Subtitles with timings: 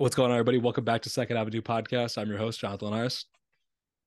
[0.00, 0.56] What's going on, everybody?
[0.56, 2.16] Welcome back to Second Avenue Podcast.
[2.16, 3.26] I'm your host, Jonathon Linares.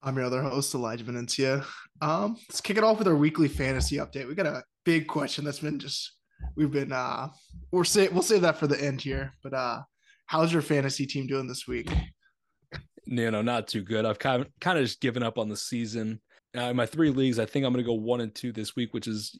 [0.01, 1.63] I'm your other host, Elijah Venencia.
[2.01, 4.27] Um, let's kick it off with our weekly fantasy update.
[4.27, 6.13] We got a big question that's been just
[6.55, 7.29] we've been uh
[7.71, 9.33] we're say we'll save that for the end here.
[9.43, 9.83] But uh
[10.25, 11.91] how's your fantasy team doing this week?
[13.05, 14.03] You know, not too good.
[14.03, 16.19] I've kind of kind of just given up on the season.
[16.57, 18.95] Uh, in my three leagues, I think I'm gonna go one and two this week,
[18.95, 19.37] which is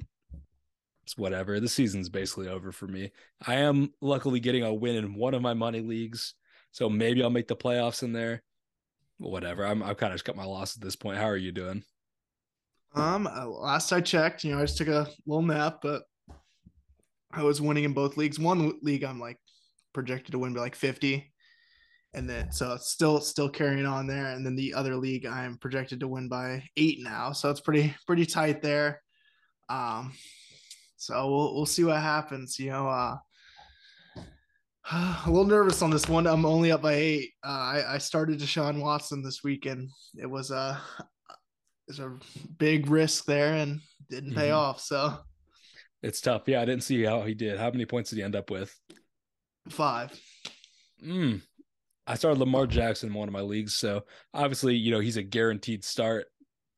[1.01, 1.59] it's whatever.
[1.59, 3.11] The season's basically over for me.
[3.47, 6.35] I am luckily getting a win in one of my money leagues.
[6.73, 8.41] So maybe I'll make the playoffs in there.
[9.19, 9.65] Whatever.
[9.65, 11.17] I'm I've kind of just got my loss at this point.
[11.17, 11.83] How are you doing?
[12.95, 16.03] Um, uh, last I checked, you know, I just took a little nap, but
[17.31, 18.39] I was winning in both leagues.
[18.39, 19.37] One league I'm like
[19.93, 21.31] projected to win by like 50.
[22.15, 24.27] And then so it's still still carrying on there.
[24.27, 27.31] And then the other league I'm projected to win by eight now.
[27.31, 29.01] So it's pretty pretty tight there.
[29.69, 30.13] Um
[30.97, 32.59] so we'll we'll see what happens.
[32.59, 33.17] You know, uh
[34.91, 36.27] a little nervous on this one.
[36.27, 37.31] I'm only up by eight.
[37.43, 39.89] Uh, I, I started Deshaun Watson this weekend.
[40.15, 40.81] It was a
[41.87, 42.17] it's a
[42.57, 44.57] big risk there and didn't pay mm-hmm.
[44.57, 44.81] off.
[44.81, 45.17] So
[46.01, 46.43] it's tough.
[46.47, 47.57] Yeah, I didn't see how he did.
[47.57, 48.75] How many points did he end up with?
[49.69, 50.19] Five.
[51.03, 51.41] Mm.
[52.05, 55.23] I started Lamar Jackson in one of my leagues, so obviously, you know, he's a
[55.23, 56.25] guaranteed start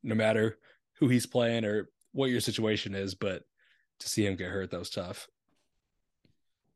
[0.04, 0.60] no matter
[1.00, 3.16] who he's playing or what your situation is.
[3.16, 3.42] But
[4.02, 5.28] to see him get hurt, that was tough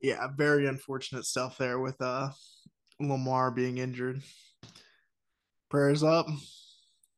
[0.02, 2.30] yeah, very unfortunate stuff there with uh
[3.00, 4.22] Lamar being injured.
[5.70, 6.28] Prayers up.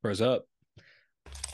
[0.02, 0.46] Prayers up.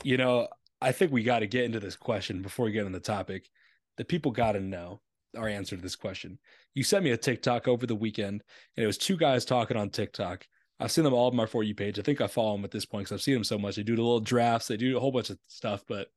[0.02, 0.48] You know,
[0.80, 3.48] I think we got to get into this question before we get on the topic.
[3.96, 5.00] The people got to know
[5.36, 6.38] our answer to this question.
[6.74, 8.42] You sent me a TikTok over the weekend,
[8.76, 10.46] and it was two guys talking on TikTok.
[10.80, 11.98] I've seen them all on my For You page.
[11.98, 13.76] I think I follow them at this point because I've seen them so much.
[13.76, 16.08] They do the little drafts, they do a whole bunch of stuff, but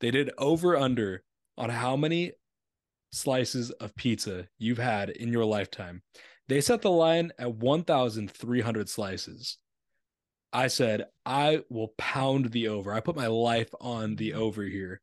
[0.00, 1.24] they did over under
[1.58, 2.32] on how many
[3.16, 6.02] slices of pizza you've had in your lifetime.
[6.48, 9.58] They set the line at 1,300 slices.
[10.52, 12.92] I said, I will pound the over.
[12.92, 14.40] I put my life on the mm-hmm.
[14.40, 15.00] over here.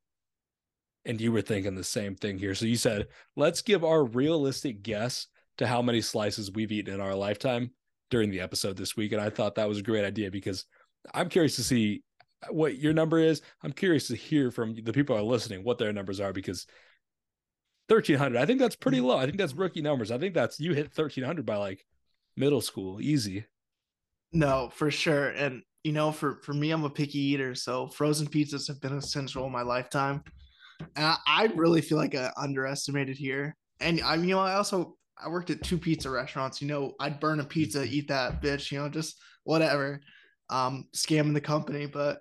[1.05, 2.55] And you were thinking the same thing here.
[2.55, 7.01] So you said, let's give our realistic guess to how many slices we've eaten in
[7.01, 7.71] our lifetime
[8.09, 9.11] during the episode this week.
[9.11, 10.65] And I thought that was a great idea because
[11.13, 12.03] I'm curious to see
[12.49, 13.41] what your number is.
[13.63, 16.65] I'm curious to hear from the people who are listening what their numbers are because
[17.87, 18.39] 1300.
[18.39, 19.17] I think that's pretty low.
[19.17, 20.11] I think that's rookie numbers.
[20.11, 21.85] I think that's you hit 1300 by like
[22.37, 23.45] middle school, easy.
[24.31, 25.29] No, for sure.
[25.29, 28.97] And you know, for for me, I'm a picky eater, so frozen pizzas have been
[28.97, 30.23] essential in my lifetime.
[30.95, 33.55] And I, I really feel like I underestimated here.
[33.79, 36.61] And I mean, you know, I also I worked at two pizza restaurants.
[36.61, 38.71] You know, I'd burn a pizza, eat that bitch.
[38.71, 39.99] You know, just whatever,
[40.49, 41.85] um, scamming the company.
[41.85, 42.19] But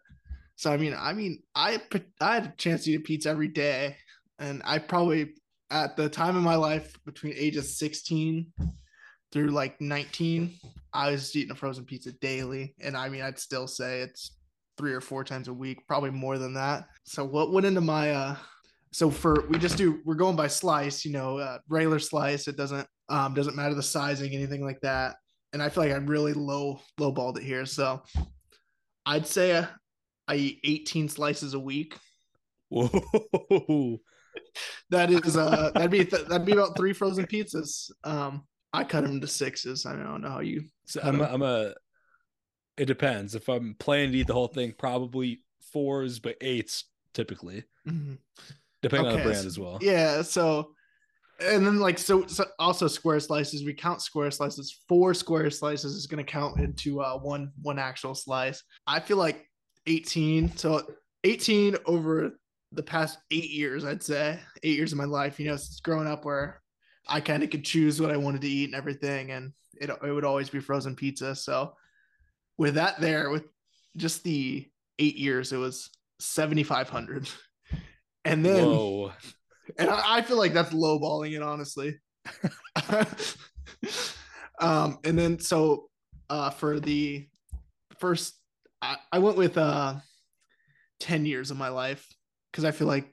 [0.57, 1.81] so I mean, I mean, I
[2.21, 3.97] I had a chance to eat a pizza every day,
[4.39, 5.35] and I probably
[5.73, 8.47] at the time in my life between ages 16
[9.33, 10.53] through like 19
[10.93, 12.75] i was eating a frozen pizza daily.
[12.81, 14.37] And i mean i'd still say it's
[14.77, 16.85] three or four times a week probably more than that.
[17.05, 18.37] So what went into my uh
[18.93, 22.47] so for we just do we're going by slice you know uh, regular slice.
[22.49, 25.17] It doesn't um doesn't matter the sizing anything like that.
[25.53, 27.65] And i feel like i'm really low low balled it here.
[27.65, 28.03] So
[29.07, 29.67] i'd say uh,
[30.29, 31.97] i eat 18 slices a week.
[32.69, 34.01] Whoa
[34.91, 37.91] that is uh that'd be th- that'd be about three frozen pizzas.
[38.05, 39.85] Um, I cut them to sixes.
[39.87, 40.65] I don't know how you.
[40.87, 41.75] So I'm a, I'm a.
[42.79, 43.35] It depends.
[43.35, 48.15] If I'm planning to eat the whole thing, probably fours, but eights typically, mm-hmm.
[48.81, 49.79] depending okay, on the brand so, as well.
[49.83, 50.23] Yeah.
[50.23, 50.73] So,
[51.41, 53.65] and then like so, so, also square slices.
[53.65, 54.81] We count square slices.
[54.89, 58.63] Four square slices is going to count into uh, one one actual slice.
[58.87, 59.47] I feel like
[59.87, 60.57] 18.
[60.57, 60.83] So
[61.25, 62.39] 18 over
[62.73, 66.07] the past eight years, I'd say eight years of my life, you know, since growing
[66.07, 66.61] up where
[67.07, 69.31] I kind of could choose what I wanted to eat and everything.
[69.31, 71.35] And it, it would always be frozen pizza.
[71.35, 71.75] So
[72.57, 73.45] with that there, with
[73.97, 74.67] just the
[74.99, 75.91] eight years, it was
[76.21, 77.29] 7,500.
[78.25, 79.13] And then, Whoa.
[79.79, 81.99] and I, I feel like that's lowballing it, honestly.
[84.61, 85.89] um, and then, so
[86.31, 87.27] uh, for the
[87.99, 88.35] first,
[88.81, 89.95] I, I went with uh,
[91.01, 92.07] 10 years of my life
[92.53, 93.13] because I feel like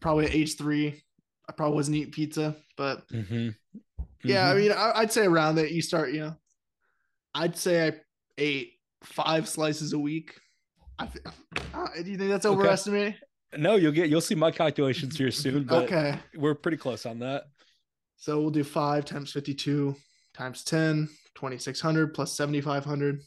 [0.00, 1.02] probably at age three,
[1.48, 3.34] I probably wasn't eating pizza, but mm-hmm.
[3.34, 3.48] Mm-hmm.
[4.24, 6.36] yeah, I mean, I, would say around that you start, you know,
[7.34, 7.92] I'd say I
[8.36, 8.72] ate
[9.02, 10.38] five slices a week.
[10.98, 11.08] I,
[11.74, 13.14] uh, do you think that's overestimating?
[13.14, 13.62] Okay.
[13.62, 15.64] No, you'll get you'll see my calculations here soon.
[15.64, 17.44] But okay, we're pretty close on that.
[18.16, 19.96] So we'll do five times fifty-two
[20.38, 23.20] times 10, 2600 plus 7500.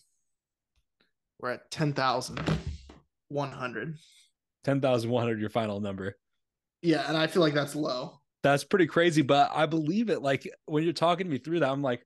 [1.40, 3.96] We're at 10,100.
[4.64, 6.18] 10,100 your final number.
[6.82, 8.20] Yeah, and I feel like that's low.
[8.44, 10.22] That's pretty crazy, but I believe it.
[10.22, 12.04] Like when you're talking to me through that, I'm like,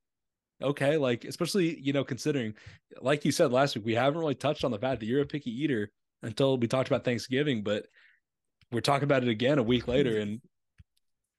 [0.62, 2.56] okay, like especially you know considering,
[3.02, 5.25] like you said last week, we haven't really touched on the fact that you're a
[5.25, 5.92] picky eater
[6.24, 7.86] until we talked about Thanksgiving, but
[8.72, 10.42] we're talking about it again a week later, and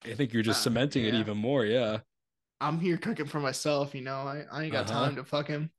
[0.05, 1.11] I think you're just uh, cementing yeah.
[1.11, 1.67] it even more.
[1.67, 1.99] Yeah,
[2.61, 3.95] I'm here cooking for myself.
[3.95, 5.07] You know, I, I ain't got uh-huh.
[5.07, 5.71] time to fucking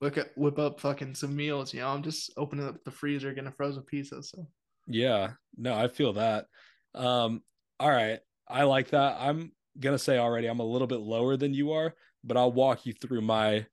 [0.00, 1.72] look at whip up fucking some meals.
[1.74, 4.22] You know, I'm just opening up the freezer, getting a frozen pizza.
[4.22, 4.46] So
[4.86, 6.46] yeah, no, I feel that.
[6.94, 7.42] Um,
[7.80, 9.16] all right, I like that.
[9.20, 12.86] I'm gonna say already, I'm a little bit lower than you are, but I'll walk
[12.86, 13.66] you through my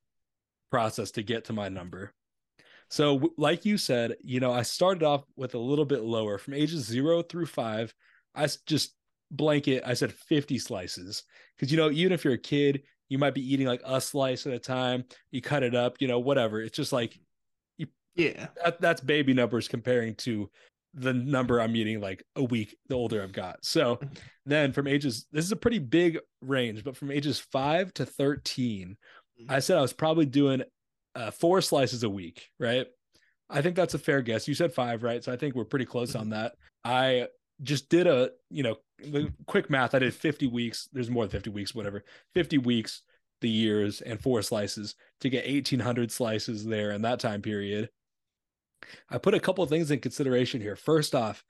[0.71, 2.13] process to get to my number.
[2.89, 6.53] So, like you said, you know, I started off with a little bit lower from
[6.53, 7.93] ages zero through five.
[8.35, 8.95] I just
[9.31, 11.23] blanket, I said 50 slices.
[11.55, 14.45] Because, you know, even if you're a kid, you might be eating like a slice
[14.47, 15.05] at a time.
[15.31, 16.61] You cut it up, you know, whatever.
[16.61, 17.19] It's just like,
[17.77, 20.49] you, yeah, that, that's baby numbers comparing to
[20.95, 23.63] the number I'm eating like a week the older I've got.
[23.63, 24.13] So mm-hmm.
[24.45, 28.97] then from ages, this is a pretty big range, but from ages five to 13,
[29.41, 29.51] mm-hmm.
[29.51, 30.63] I said I was probably doing
[31.15, 32.87] uh, four slices a week, right?
[33.49, 34.47] I think that's a fair guess.
[34.47, 35.23] You said five, right?
[35.23, 36.31] So I think we're pretty close on mm-hmm.
[36.31, 36.53] that.
[36.83, 37.27] I
[37.61, 39.95] just did a, you know, the quick math.
[39.95, 40.89] I did 50 weeks.
[40.91, 42.03] There's more than 50 weeks, whatever.
[42.33, 43.01] 50 weeks,
[43.41, 47.89] the years, and four slices to get 1,800 slices there in that time period.
[49.09, 50.75] I put a couple of things in consideration here.
[50.75, 51.43] First off,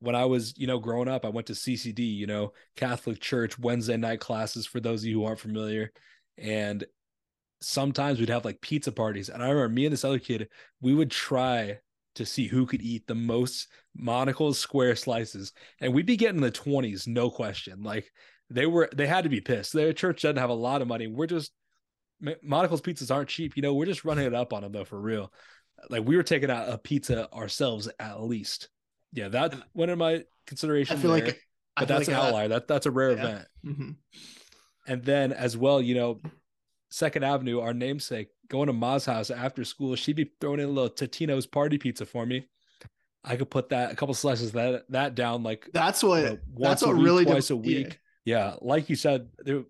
[0.00, 3.58] when I was, you know, growing up, I went to CCD, you know, Catholic Church
[3.58, 5.92] Wednesday night classes for those of you who aren't familiar.
[6.38, 6.84] And
[7.60, 9.28] sometimes we'd have like pizza parties.
[9.28, 10.48] And I remember me and this other kid,
[10.80, 11.78] we would try
[12.16, 15.52] to see who could eat the most Monical's square slices.
[15.80, 17.82] And we'd be getting the 20s, no question.
[17.82, 18.10] Like
[18.50, 19.72] they were, they had to be pissed.
[19.72, 21.06] Their church doesn't have a lot of money.
[21.06, 21.52] We're just,
[22.42, 23.56] Monical's pizzas aren't cheap.
[23.56, 25.32] You know, we're just running it up on them though, for real.
[25.88, 28.68] Like we were taking out a pizza ourselves at least.
[29.12, 30.98] Yeah, that one of my considerations.
[30.98, 31.40] I feel there, like,
[31.76, 32.48] but that's like an outlier.
[32.48, 33.16] That that's a rare yeah.
[33.16, 33.46] event.
[33.64, 33.90] Mm-hmm.
[34.86, 36.20] And then as well, you know,
[36.90, 40.72] Second Avenue, our namesake, going to Ma's house after school, she'd be throwing in a
[40.72, 42.46] little Totino's party pizza for me.
[43.24, 46.38] I could put that a couple slices that that down like that's what you know,
[46.56, 47.98] that's what week, really twice a week.
[48.24, 48.48] Yeah.
[48.48, 48.54] yeah.
[48.62, 49.28] like you said,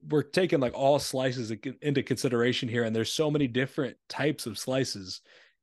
[0.09, 1.53] we're taking like all slices
[1.83, 5.21] into consideration here, and there's so many different types of slices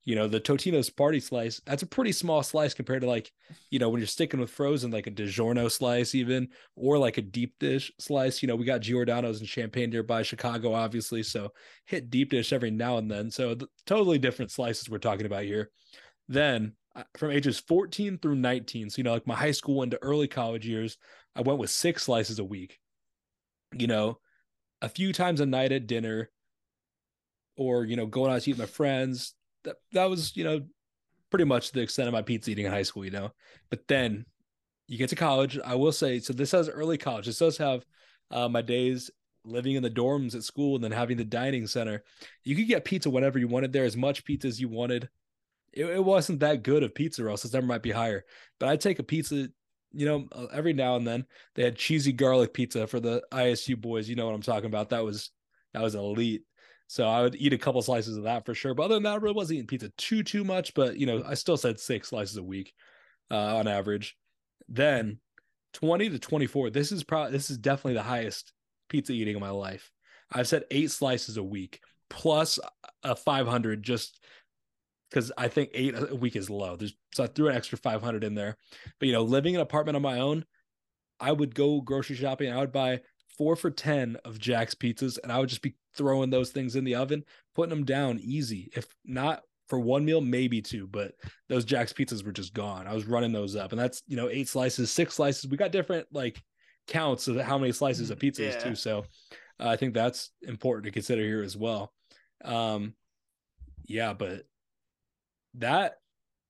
[0.08, 3.30] you know the totino's party slice that's a pretty small slice compared to like
[3.72, 7.22] you know when you're sticking with frozen like a DiGiorno slice even or like a
[7.22, 8.42] deep dish slice.
[8.42, 11.52] You know we got giordano's and Champaign nearby chicago obviously so
[11.86, 13.30] hit deep dish every now and then.
[13.30, 15.72] So the, totally different slices we're talking about here.
[16.30, 20.02] Then uh, from ages 14 through 19 so you know like my high school into
[20.02, 20.98] early college years
[21.36, 22.80] i went with six slices a week.
[23.74, 24.20] You know
[24.82, 26.30] a few times a night at dinner
[27.58, 29.34] or you know going out to eat with my friends
[29.64, 30.62] that that was you know
[31.30, 33.06] pretty much the extent of my pizza eating in high school.
[33.06, 33.32] You know,
[33.70, 34.26] but then
[34.88, 35.60] you get to college.
[35.64, 36.34] I will say so.
[36.34, 37.26] This has early college.
[37.26, 37.86] This does have
[38.32, 39.12] uh, my days
[39.44, 42.04] living in the dorms at school and then having the dining center.
[42.44, 45.10] You could get pizza whenever you wanted there, as much pizza as you wanted.
[45.74, 48.26] It, it wasn't that good of pizza, or else its number might be higher.
[48.60, 49.48] But I'd take a pizza
[49.94, 51.26] you know, uh, every now and then
[51.56, 54.10] they had cheesy garlic pizza for the ISU boys.
[54.10, 54.90] You know what I'm talking about?
[54.90, 55.32] That was
[55.74, 56.44] that was elite.
[56.88, 58.74] So I would eat a couple slices of that for sure.
[58.74, 60.74] But other than that, I really wasn't eating pizza too too much.
[60.74, 62.74] But you know, I still said six slices a week
[63.30, 64.18] uh, on average.
[64.70, 65.20] Then
[65.74, 66.70] 20 to 24.
[66.70, 68.54] This is probably this is definitely the highest
[68.90, 69.92] pizza eating in my life.
[70.32, 72.60] I've said eight slices a week plus
[73.04, 74.20] a 500 just
[75.10, 76.76] because I think eight a week is low.
[76.76, 78.58] There's so I threw an extra 500 in there.
[79.00, 80.46] But you know, living in an apartment on my own,
[81.20, 82.52] I would go grocery shopping.
[82.52, 83.02] I would buy
[83.38, 86.84] four for 10 of Jack's pizzas, and I would just be throwing those things in
[86.84, 87.24] the oven,
[87.56, 88.70] putting them down easy.
[88.76, 91.14] If not for one meal, maybe two, but
[91.50, 92.88] those Jack's pizzas were just gone.
[92.88, 95.48] I was running those up, and that's, you know, eight slices, six slices.
[95.50, 96.42] We got different like
[96.88, 98.50] counts of how many slices of pizza yeah.
[98.50, 98.76] is too.
[98.76, 99.06] So
[99.60, 101.92] uh, I think that's important to consider here as well.
[102.44, 102.94] Um,
[103.86, 104.44] yeah, but
[105.56, 105.96] that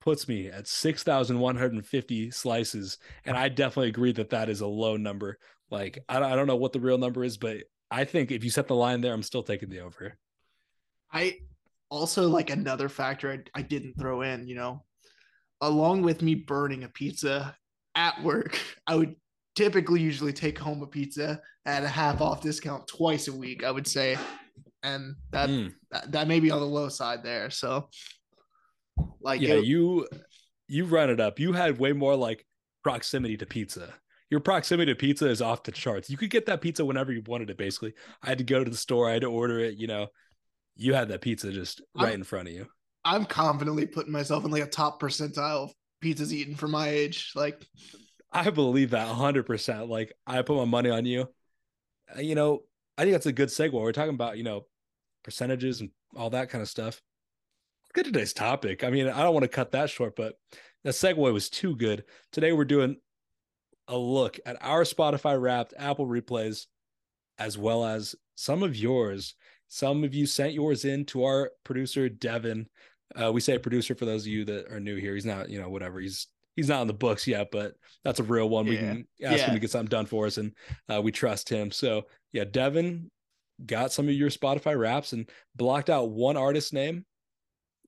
[0.01, 2.97] puts me at 6,150 slices.
[3.25, 5.37] And I definitely agree that that is a low number.
[5.69, 7.57] Like I don't, I don't know what the real number is, but
[7.89, 10.17] I think if you set the line there, I'm still taking the over.
[11.11, 11.37] I
[11.89, 14.83] also like another factor I, I didn't throw in, you know,
[15.61, 17.55] along with me burning a pizza
[17.95, 19.15] at work, I would
[19.55, 23.71] typically usually take home a pizza at a half off discount twice a week, I
[23.71, 24.17] would say.
[24.83, 25.73] And that, mm.
[25.91, 27.49] that, that may be on the low side there.
[27.49, 27.89] So
[29.21, 30.07] like yeah, it, you
[30.67, 31.39] you run it up.
[31.39, 32.45] You had way more like
[32.83, 33.93] proximity to pizza
[34.29, 36.09] your proximity to pizza is off the charts.
[36.09, 37.57] You could get that pizza whenever you wanted it.
[37.57, 39.77] Basically, I had to go to the store, I had to order it.
[39.77, 40.07] You know,
[40.75, 42.67] you had that pizza just right I'm, in front of you.
[43.05, 47.31] I'm confidently putting myself in like a top percentile of pizzas eaten for my age.
[47.35, 47.65] Like,
[48.31, 49.45] I believe that 100.
[49.45, 51.29] percent Like, I put my money on you.
[52.15, 52.63] Uh, you know,
[52.97, 53.71] I think that's a good segue.
[53.71, 54.65] We're talking about you know
[55.23, 57.01] percentages and all that kind of stuff.
[57.95, 58.83] At today's topic.
[58.83, 60.35] I mean, I don't want to cut that short, but
[60.83, 62.03] the segue was too good.
[62.31, 62.97] Today we're doing
[63.87, 66.65] a look at our Spotify wrapped Apple replays,
[67.37, 69.35] as well as some of yours.
[69.69, 72.67] Some of you sent yours in to our producer, Devin.
[73.15, 75.13] Uh, we say producer for those of you that are new here.
[75.13, 75.99] He's not, you know, whatever.
[75.99, 78.65] He's he's not in the books yet, but that's a real one.
[78.65, 78.71] Yeah.
[78.71, 79.45] We can ask yeah.
[79.47, 80.53] him to get something done for us, and
[80.89, 81.71] uh, we trust him.
[81.71, 82.03] So
[82.33, 83.09] yeah, Devin
[83.65, 87.05] got some of your Spotify wraps and blocked out one artist name,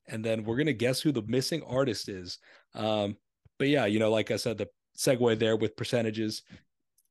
[0.08, 2.40] and then we're gonna guess who the missing artist is.
[2.74, 3.18] Um,
[3.58, 6.44] but yeah, you know, like I said, the segue there with percentages,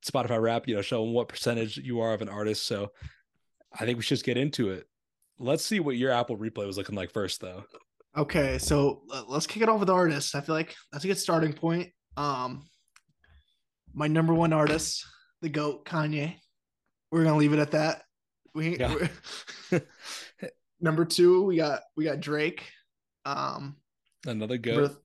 [0.04, 2.66] Spotify wrap, you know, showing what percentage you are of an artist.
[2.66, 2.92] So
[3.72, 4.86] I think we should just get into it.
[5.38, 7.64] Let's see what your Apple replay was looking like first, though.
[8.16, 10.34] Okay, so let's kick it off with artists.
[10.34, 11.90] I feel like that's a good starting point.
[12.16, 12.68] Um,
[13.94, 15.04] my number one artist,
[15.40, 16.34] the goat Kanye.
[17.10, 18.02] We're gonna leave it at that.
[18.54, 19.08] We yeah.
[20.80, 22.64] number two, we got we got Drake.
[23.24, 23.76] Um,
[24.26, 24.96] another goat.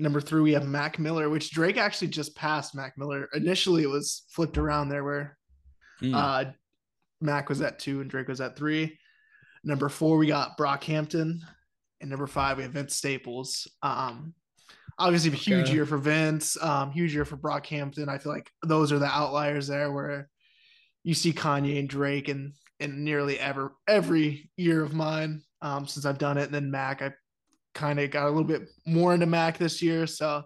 [0.00, 3.28] Number, three, we have Mac Miller, which Drake actually just passed Mac Miller.
[3.34, 5.36] Initially, it was flipped around there where
[6.00, 6.14] mm.
[6.14, 6.52] uh,
[7.20, 8.98] Mac was at two and Drake was at three.
[9.62, 11.40] Number four, we got Brockhampton.
[12.00, 13.68] And number five, we have Vince Staples.
[13.82, 14.32] Um,
[14.98, 15.74] obviously, a huge okay.
[15.74, 18.08] year for Vince, um, huge year for Brockhampton.
[18.08, 20.30] I feel like those are the outliers there where
[21.04, 26.06] you see Kanye and Drake and and nearly ever every year of mine um, since
[26.06, 26.44] I've done it.
[26.44, 27.12] And then Mac, I
[27.74, 30.06] kind of got a little bit more into Mac this year.
[30.06, 30.42] So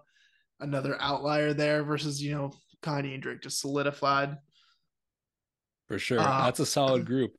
[0.61, 2.53] another outlier there versus, you know,
[2.83, 4.37] Kanye and Drake just solidified.
[5.89, 6.21] For sure.
[6.21, 7.33] Uh, That's a solid group.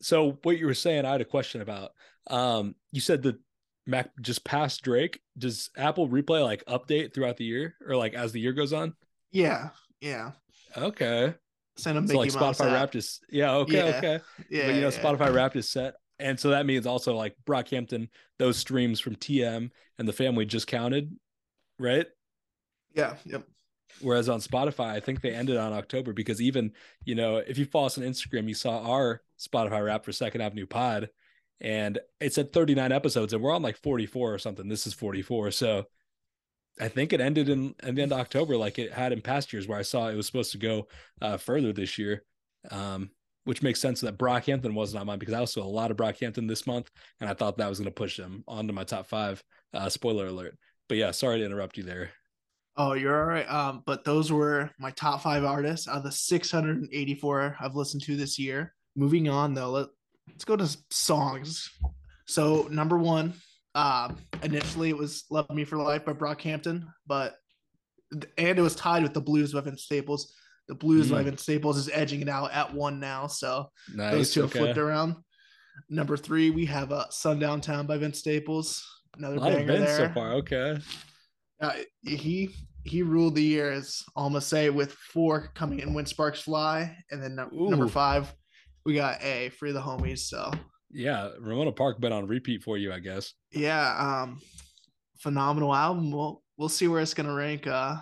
[0.00, 1.92] So what you were saying, I had a question about.
[2.28, 3.36] Um, you said that
[3.86, 5.20] Mac just passed Drake.
[5.36, 8.94] Does Apple replay like update throughout the year or like as the year goes on?
[9.30, 9.70] Yeah.
[10.00, 10.32] Yeah.
[10.76, 11.34] Okay.
[11.76, 13.96] Send them so like Spotify Wrapped is yeah, okay, yeah.
[13.96, 14.20] okay.
[14.50, 14.66] Yeah.
[14.66, 15.02] But you know, yeah.
[15.02, 15.94] Spotify Wrapped is set.
[16.22, 20.66] And so that means also like Brockhampton, those streams from TM and the family just
[20.66, 21.14] counted,
[21.78, 22.06] right?
[22.94, 23.16] Yeah.
[23.24, 23.44] Yep.
[24.00, 26.72] Whereas on Spotify, I think they ended on October because even,
[27.04, 30.40] you know, if you follow us on Instagram, you saw our Spotify wrap for Second
[30.40, 31.10] Avenue Pod
[31.62, 35.52] and it said 39 episodes and we're on like 44 or something this is 44
[35.52, 35.86] so
[36.80, 39.52] i think it ended in, in the end of october like it had in past
[39.52, 40.88] years where i saw it was supposed to go
[41.22, 42.24] uh, further this year
[42.70, 43.10] um,
[43.44, 46.48] which makes sense that brockhampton wasn't on mine because i also a lot of brockhampton
[46.48, 49.42] this month and i thought that was going to push them onto my top five
[49.74, 50.56] uh, spoiler alert
[50.88, 52.10] but yeah sorry to interrupt you there
[52.76, 53.48] Oh, you're all right.
[53.50, 58.16] Um, but those were my top five artists out of the 684 I've listened to
[58.16, 58.74] this year.
[58.96, 59.88] Moving on though, let,
[60.28, 61.70] let's go to songs.
[62.26, 63.34] So number one,
[63.74, 67.36] uh, initially it was "Love Me for Life" by Brockhampton, but
[68.38, 70.34] and it was tied with the Blues by Vince Staples.
[70.72, 71.10] The Blues mm.
[71.10, 74.58] by Vince Staples is edging it out at one now, so nice, those two okay.
[74.58, 75.16] have flipped around.
[75.90, 78.82] Number three, we have uh, "Sundown Town" by Vince Staples.
[79.18, 80.32] Another banger there so far.
[80.36, 80.78] Okay,
[81.60, 81.72] uh,
[82.06, 86.96] he he ruled the year, as almost say, with four coming in when sparks fly,
[87.10, 88.34] and then no, number five,
[88.86, 90.20] we got A, free the homies.
[90.20, 90.50] So
[90.90, 93.34] yeah, Ramona Park been on repeat for you, I guess.
[93.50, 94.40] Yeah, um,
[95.18, 96.12] phenomenal album.
[96.12, 97.66] We'll we'll see where it's gonna rank.
[97.66, 97.96] Uh,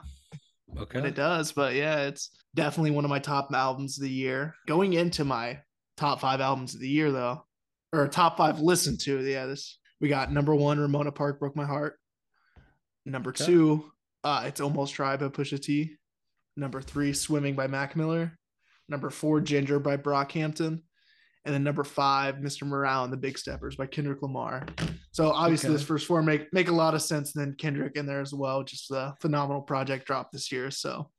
[0.79, 4.11] okay, when it does, but yeah, it's definitely one of my top albums of the
[4.11, 4.55] year.
[4.67, 5.61] Going into my
[5.97, 7.45] top five albums of the year, though,
[7.93, 9.21] or top five listened to.
[9.21, 11.99] Yeah, this we got number one, Ramona Park broke my heart.
[13.05, 13.45] Number okay.
[13.45, 13.91] two,
[14.25, 15.97] uh, it's almost Dry by Pusha T.
[16.57, 18.37] Number three, Swimming by Mac Miller.
[18.89, 20.83] Number four, Ginger by Brockhampton.
[21.45, 22.67] And then number five, Mr.
[22.67, 24.67] Morale and the Big Steppers by Kendrick Lamar.
[25.13, 25.77] So obviously, okay.
[25.77, 27.35] this first four make make a lot of sense.
[27.35, 30.71] And then Kendrick in there as well, just a phenomenal project drop this year.
[30.71, 31.11] So,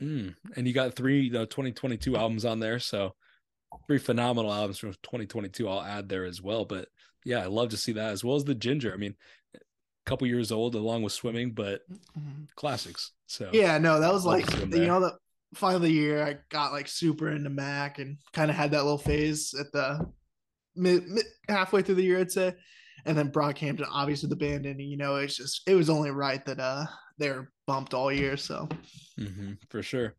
[0.00, 0.34] mm.
[0.54, 2.78] and you got three you know, 2022 albums on there.
[2.78, 3.14] So,
[3.86, 5.66] three phenomenal albums from 2022.
[5.66, 6.66] I'll add there as well.
[6.66, 6.88] But
[7.24, 8.92] yeah, I love to see that as well as the Ginger.
[8.92, 9.14] I mean,
[9.54, 9.58] a
[10.04, 12.44] couple years old along with swimming, but mm-hmm.
[12.54, 13.12] classics.
[13.26, 15.16] So yeah, no, that was like you know the
[15.54, 18.98] final the year, I got like super into Mac and kind of had that little
[18.98, 20.06] phase at the
[20.76, 22.54] mid, mid, halfway through the year, I'd say.
[23.06, 26.44] And then Brockhampton, obviously the band, and you know, it's just it was only right
[26.46, 26.86] that uh
[27.18, 28.36] they were bumped all year.
[28.36, 28.68] So
[29.18, 30.14] mm-hmm, for sure.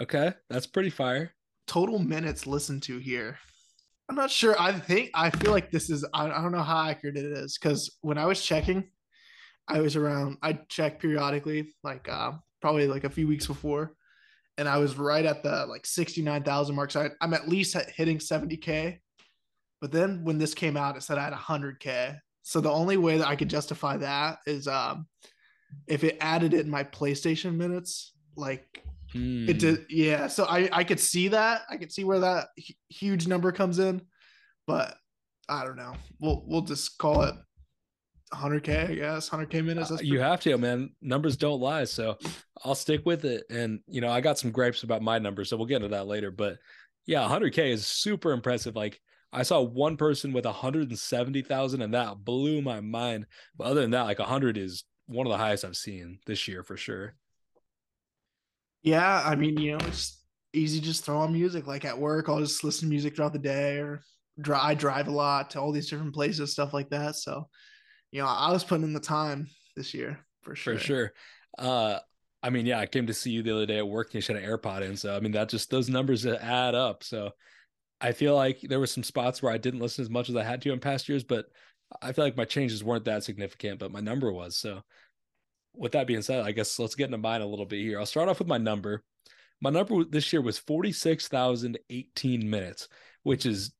[0.00, 1.32] Okay, that's pretty fire.
[1.66, 3.38] Total minutes listened to here.
[4.08, 4.56] I'm not sure.
[4.58, 7.56] I think I feel like this is I, I don't know how accurate it is
[7.56, 8.88] because when I was checking,
[9.68, 10.38] I was around.
[10.42, 13.94] I checked periodically, like uh, probably like a few weeks before,
[14.58, 16.90] and I was right at the like 69,000 mark.
[16.90, 18.98] So I, am at least hitting 70K.
[19.80, 22.18] But then when this came out, it said I had 100K.
[22.42, 25.06] So the only way that I could justify that is um,
[25.86, 29.48] if it added it in my PlayStation minutes, like hmm.
[29.48, 29.86] it did.
[29.88, 30.26] Yeah.
[30.26, 31.62] So I, I could see that.
[31.70, 32.48] I could see where that
[32.88, 34.02] huge number comes in.
[34.66, 34.96] But
[35.48, 35.94] I don't know.
[36.20, 37.34] We'll we'll just call it
[38.32, 39.28] 100k, I guess.
[39.28, 39.90] 100k minutes.
[39.90, 40.90] Uh, you have to, man.
[41.00, 42.16] Numbers don't lie, so
[42.64, 43.44] I'll stick with it.
[43.50, 46.06] And you know, I got some gripes about my numbers, so we'll get into that
[46.06, 46.30] later.
[46.30, 46.58] But
[47.06, 48.76] yeah, 100k is super impressive.
[48.76, 49.00] Like
[49.32, 53.26] I saw one person with 170,000, and that blew my mind.
[53.56, 56.62] But other than that, like 100 is one of the highest I've seen this year
[56.62, 57.14] for sure.
[58.82, 60.22] Yeah, I mean, you know, it's
[60.52, 61.66] easy just throw on music.
[61.66, 64.02] Like at work, I'll just listen to music throughout the day, or
[64.40, 64.62] drive.
[64.62, 67.16] I drive a lot to all these different places, stuff like that.
[67.16, 67.48] So,
[68.12, 70.74] you know, I was putting in the time this year for sure.
[70.74, 71.12] For sure.
[71.58, 71.98] Uh,
[72.42, 74.34] I mean, yeah, I came to see you the other day at work and you
[74.34, 74.96] had an AirPod in.
[74.96, 77.04] So, I mean, that just those numbers add up.
[77.04, 77.32] So,
[78.00, 80.42] I feel like there were some spots where I didn't listen as much as I
[80.42, 81.46] had to in past years, but
[82.00, 84.56] I feel like my changes weren't that significant, but my number was.
[84.56, 84.80] So,
[85.74, 87.98] with that being said, I guess let's get into mine a little bit here.
[87.98, 89.04] I'll start off with my number.
[89.60, 92.88] My number this year was 46,018 minutes,
[93.22, 93.72] which is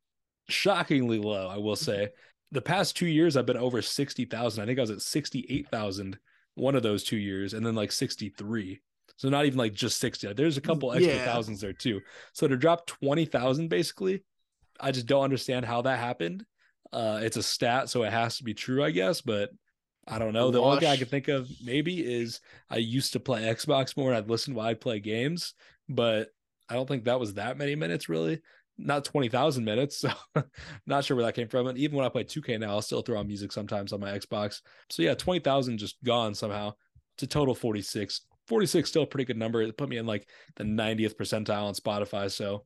[0.48, 2.10] shockingly low, I will say.
[2.52, 4.62] The past two years, I've been over 60,000.
[4.62, 6.18] I think I was at 68,000
[6.54, 8.80] one of those two years, and then like 63.
[9.16, 10.32] So not even like just 60.
[10.32, 11.24] There's a couple extra yeah.
[11.24, 12.00] thousands there too.
[12.32, 14.24] So to drop 20,000 basically,
[14.80, 16.44] I just don't understand how that happened.
[16.92, 19.20] Uh, it's a stat, so it has to be true, I guess.
[19.20, 19.50] But
[20.08, 20.50] I don't know.
[20.50, 22.40] The only thing I can think of maybe is
[22.70, 25.54] I used to play Xbox more and I'd listen while I'd play games,
[25.88, 26.30] but
[26.68, 28.40] I don't think that was that many minutes really.
[28.78, 29.98] Not 20,000 minutes.
[29.98, 30.10] So
[30.86, 31.66] not sure where that came from.
[31.66, 34.10] And even when I play 2K now, I'll still throw on music sometimes on my
[34.10, 34.60] Xbox.
[34.88, 36.74] So yeah, 20,000 just gone somehow
[37.18, 38.22] to total 46.
[38.48, 39.62] 46 still a pretty good number.
[39.62, 42.30] It put me in like the 90th percentile on Spotify.
[42.30, 42.64] So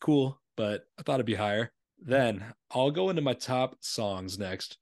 [0.00, 1.70] cool, but I thought it'd be higher.
[2.00, 4.78] Then I'll go into my top songs next.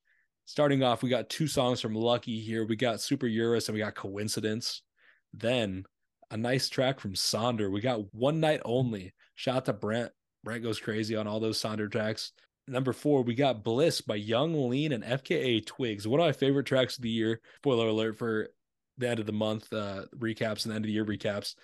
[0.47, 2.67] Starting off, we got two songs from Lucki here.
[2.67, 4.83] We got Super Urus and we got Coincidence.
[5.35, 5.85] Then
[6.31, 7.71] a nice track from Sonder.
[7.71, 9.13] We got One Night Only.
[9.35, 10.11] Shout out to Brent.
[10.45, 12.33] Brent goes crazy on all those Sonder tracks.
[12.67, 16.07] Number four, we got Bliss by Yung Lean and FKA Twigs.
[16.07, 17.41] One of my favorite tracks of the year.
[17.57, 18.51] Spoiler alert for
[18.99, 21.55] the end of the month uh, recaps and the end of the year recaps.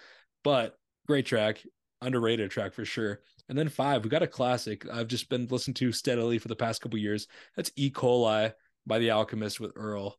[0.42, 1.62] But great track,
[2.00, 3.20] underrated track for sure.
[3.48, 6.56] And then five, we got a classic I've just been listening to steadily for the
[6.56, 7.28] past couple years.
[7.54, 7.90] That's E.
[7.90, 8.52] coli
[8.86, 10.18] by The Alchemist with Earl.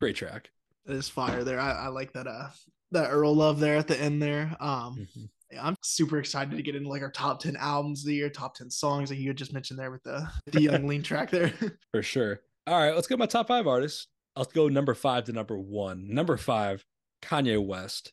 [0.00, 0.50] Great track.
[0.86, 1.60] It is fire there.
[1.60, 2.48] I, I like that uh
[2.90, 4.56] that Earl love there at the end there.
[4.60, 5.24] Um mm-hmm.
[5.60, 8.56] I'm super excited to get into like our top 10 albums of the year, top
[8.56, 11.52] 10 songs like you had just mentioned there with the the Yung Lean track there.
[11.92, 12.40] For sure.
[12.66, 14.06] All right, let's get my top five artists.
[14.36, 16.06] I'll go number five to number one.
[16.08, 16.84] Number five,
[17.22, 18.12] Kanye West.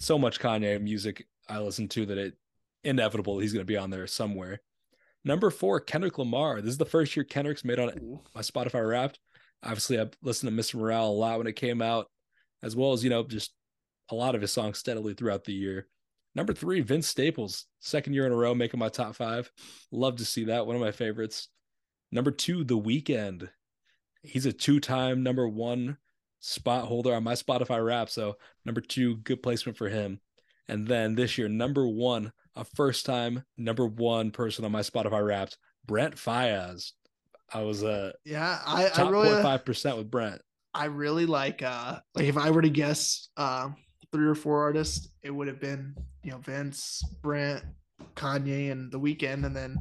[0.00, 2.34] So much Kanye music I listen to that it
[2.84, 4.60] inevitable he's going to be on there somewhere.
[5.24, 6.60] Number four, Kendrick Lamar.
[6.60, 8.20] This is the first year Kendrick's made on Ooh.
[8.34, 9.18] my Spotify Wrapped.
[9.62, 10.76] Obviously, I've listened to Mr.
[10.76, 12.06] Morale a lot when it came out,
[12.62, 13.52] as well as you know just
[14.10, 15.88] a lot of his songs steadily throughout the year.
[16.38, 19.50] Number three, Vince Staples, second year in a row making my top five.
[19.90, 20.68] Love to see that.
[20.68, 21.48] One of my favorites.
[22.12, 23.48] Number two, The Weeknd.
[24.22, 25.96] He's a two-time number one
[26.38, 28.08] spot holder on my Spotify Wrap.
[28.08, 30.20] So number two, good placement for him.
[30.68, 35.26] And then this year, number one, a first time number one person on my Spotify
[35.26, 36.92] Wrapped, Brent Faiyaz.
[37.52, 40.40] I was a uh, yeah, I top I really five percent with Brent.
[40.72, 43.70] I really like uh like if I were to guess uh
[44.12, 47.64] three or four artists, it would have been you know Vince, Brent,
[48.16, 49.76] Kanye, and The Weeknd, and then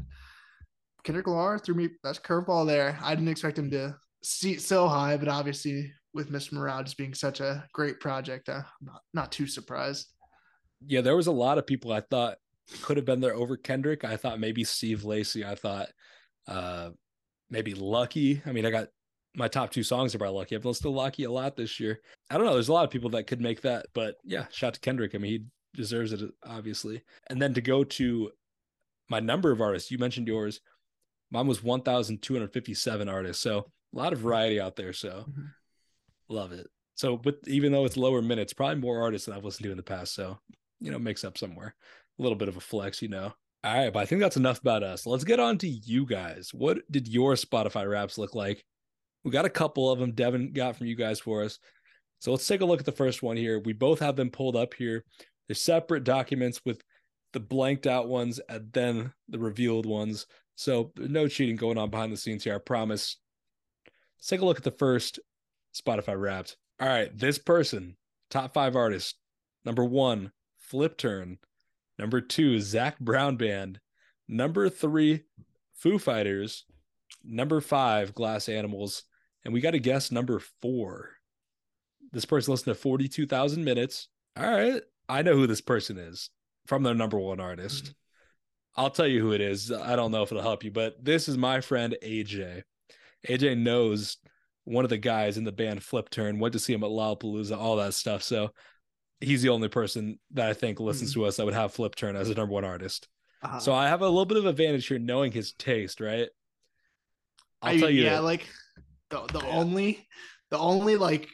[1.03, 2.97] Kendrick Lamar threw me that's curveball there.
[3.01, 6.83] I didn't expect him to see so high, but obviously with Mr.
[6.83, 10.07] Just being such a great project, uh, I'm not, not too surprised.
[10.85, 12.37] Yeah, there was a lot of people I thought
[12.81, 14.03] could have been there over Kendrick.
[14.03, 15.45] I thought maybe Steve Lacy.
[15.45, 15.87] I thought
[16.47, 16.89] uh,
[17.49, 18.45] maybe Lucki.
[18.45, 18.89] I mean, I got
[19.37, 20.55] my top two songs are by Lucki.
[20.55, 22.01] I've listened to Lucki a lot this year.
[22.29, 22.53] I don't know.
[22.53, 25.13] There's a lot of people that could make that, but yeah, shout to Kendrick.
[25.13, 25.45] I mean, he
[25.75, 27.03] deserves it, obviously.
[27.29, 28.31] And then to go to
[29.09, 30.59] my number of artists, you mentioned yours.
[31.29, 33.43] Mine was 1,257 artists.
[33.43, 34.91] So a lot of variety out there.
[34.91, 35.45] So mm-hmm.
[36.29, 36.67] love it.
[36.95, 39.77] So, but even though it's lower minutes, probably more artists than I've listened to in
[39.77, 40.15] the past.
[40.15, 40.39] So,
[40.79, 41.75] you know, makes up somewhere.
[42.17, 43.33] A little bit of a flex, you know.
[43.63, 45.05] All right, but I think that's enough about us.
[45.05, 46.51] Let's get on to you guys.
[46.53, 48.63] What did your Spotify wraps look like?
[49.23, 51.59] We got a couple of them Devin got from you guys for us.
[52.19, 53.59] So let's take a look at the first one here.
[53.59, 55.03] We both have them pulled up here.
[55.47, 56.81] They're separate documents with
[57.33, 60.25] the blanked out ones and then the revealed ones.
[60.55, 63.17] So no cheating going on behind the scenes here, I promise.
[64.17, 65.19] Let's take a look at the first
[65.75, 66.57] Spotify wrapped.
[66.79, 67.97] All right, this person,
[68.29, 69.15] top five artists.
[69.65, 70.31] Number one,
[70.71, 71.37] Flipturn.
[71.99, 73.79] Number two, Zac Brown Band.
[74.27, 75.23] Number three,
[75.73, 76.65] Foo Fighters.
[77.23, 79.03] Number five, Glass Animals.
[79.45, 81.11] And we got to guess number four.
[82.11, 84.07] This person listened to 42,000 minutes.
[84.37, 84.81] All right.
[85.09, 86.29] I know who this person is
[86.65, 87.85] from their number one artist.
[87.85, 88.81] Mm-hmm.
[88.81, 89.71] I'll tell you who it is.
[89.71, 92.61] I don't know if it'll help you, but this is my friend AJ.
[93.27, 94.17] AJ knows
[94.65, 97.77] one of the guys in the band Flipturn, went to see him at Lollapalooza, all
[97.77, 98.21] that stuff.
[98.21, 98.51] So
[99.19, 101.21] he's the only person that I think listens Mm-hmm.
[101.21, 103.07] to us that would have Flipturn as a number one artist.
[103.41, 106.27] Uh, So I have a little bit of advantage here knowing his taste, right?
[107.61, 108.03] I'll I- tell you.
[108.03, 108.47] yeah, that- like
[109.09, 109.47] the the Yeah.
[109.57, 110.07] only
[110.51, 111.27] the only like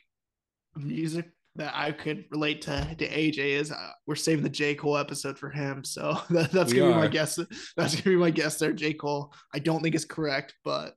[0.75, 4.97] music that I could relate to to AJ is uh, we're saving the J Cole
[4.97, 7.09] episode for him, so that, that's We gonna be my are.
[7.09, 7.35] guess.
[7.77, 9.33] That's gonna be my guess there, J Cole.
[9.53, 10.95] I don't think it's correct, but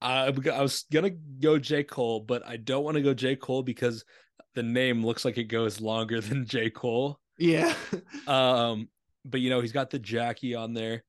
[0.00, 1.82] I, I was gonna go J.
[1.84, 3.34] Cole, but I don't want to go J.
[3.36, 4.04] Cole because
[4.54, 6.68] the name looks like it goes longer than J.
[6.70, 7.18] Cole.
[7.38, 7.74] yeah,
[8.26, 8.88] Um,
[9.24, 11.02] but you know, he's got the Jackie on there.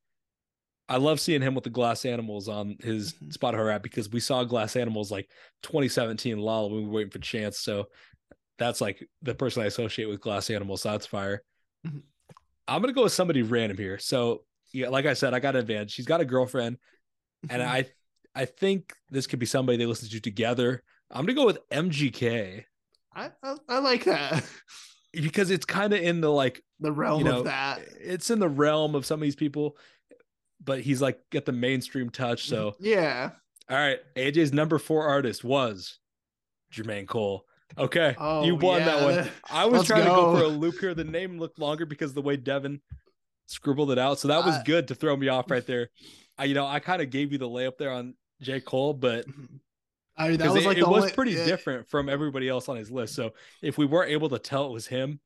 [0.89, 3.33] I love seeing him with the glass animals on his Mhm.
[3.37, 5.29] Spotify rap because we saw glass animals like
[5.63, 7.59] 2017 Lala when we were waiting for Chance.
[7.59, 7.89] So
[8.57, 10.81] that's like the person I associate with glass animals.
[10.83, 11.43] So that's fire.
[11.85, 12.03] Mhm.
[12.67, 13.97] I'm gonna go with somebody random here.
[13.99, 15.91] So yeah, like I said, I got an advantage.
[15.91, 16.77] She's got a girlfriend,
[17.49, 17.65] and Mhm.
[17.67, 17.91] I
[18.35, 20.83] I think this could be somebody they listen to together.
[21.09, 22.65] I'm gonna go with MGK
[23.13, 24.43] I, I I like that.
[25.11, 27.81] because it's kind of in the like The realm you know of that.
[27.99, 29.77] it's in the realm of some of these people,
[30.63, 32.47] but he's like got the mainstream touch.
[32.47, 32.85] So mm-hmm.
[32.85, 33.31] yeah.
[33.69, 35.99] all right, AJ's number four artist was
[36.73, 37.43] Jermaine Cole.
[37.77, 39.29] Okay, Oh, you won that one.
[39.49, 40.37] I was let's trying to go go.
[40.37, 40.93] for a loop here.
[40.93, 42.81] The name looked longer because the way Devin
[43.45, 44.19] scribbled it out.
[44.19, 45.89] So that was I- good to throw me off right there.
[46.37, 48.61] I, you know, I kind of gave you the layup there on J.
[48.61, 49.25] Cole, but
[50.17, 52.69] I mean, that was it, like it was only- pretty yeah, different from everybody else
[52.69, 53.15] on his list.
[53.15, 55.19] So if we weren't able to tell it was him,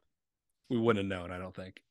[0.70, 1.32] we wouldn't have known.
[1.32, 1.82] I don't think.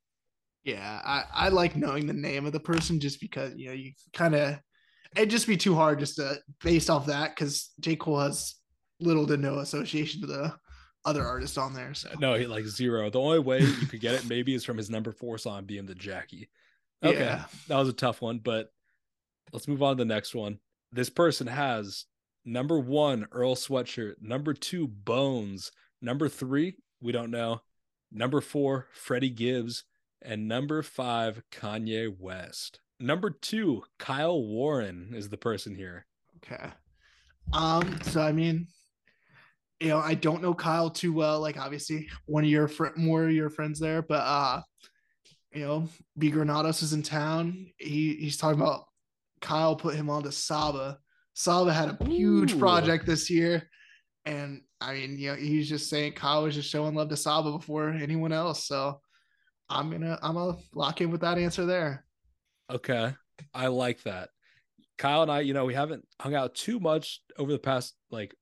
[0.64, 3.92] Yeah, I, I like knowing the name of the person just because you know you
[4.12, 4.58] kind of
[5.16, 8.54] it'd just be too hard just to based off that because J Cole has
[9.00, 10.54] little to no association to the
[11.04, 11.94] other artists on there.
[11.94, 13.10] So No, he like zero.
[13.10, 15.86] The only way you could get it maybe is from his number four song being
[15.86, 16.50] the Jackie.
[17.02, 17.18] Okay.
[17.18, 18.68] yeah, That was a tough one, but
[19.52, 20.58] let's move on to the next one.
[20.92, 22.04] This person has
[22.44, 27.62] number one, Earl Sweatshirt, number two, Bones, number three, we don't know,
[28.12, 29.84] number four, Freddie Gibbs,
[30.22, 32.80] and number five, Kanye West.
[32.98, 36.06] Number two, Kyle Warren is the person here.
[36.44, 36.70] okay.
[37.52, 38.66] Um, so I mean,
[39.80, 41.40] you know, I don't know Kyle too well.
[41.40, 44.62] Like obviously, one of your fr- more of your friends there, but uh,
[45.52, 47.66] you know, B Granados is in town.
[47.78, 48.84] He he's talking about
[49.40, 50.98] Kyle put him on to Saba.
[51.34, 52.58] Saba had a huge Ooh.
[52.58, 53.68] project this year.
[54.26, 57.50] And I mean, you know, he's just saying Kyle was just showing love to Saba
[57.52, 58.66] before anyone else.
[58.66, 59.00] So
[59.70, 62.04] I'm gonna I'm gonna lock in with that answer there.
[62.70, 63.14] Okay.
[63.54, 64.28] I like that.
[64.98, 68.34] Kyle and I, you know, we haven't hung out too much over the past like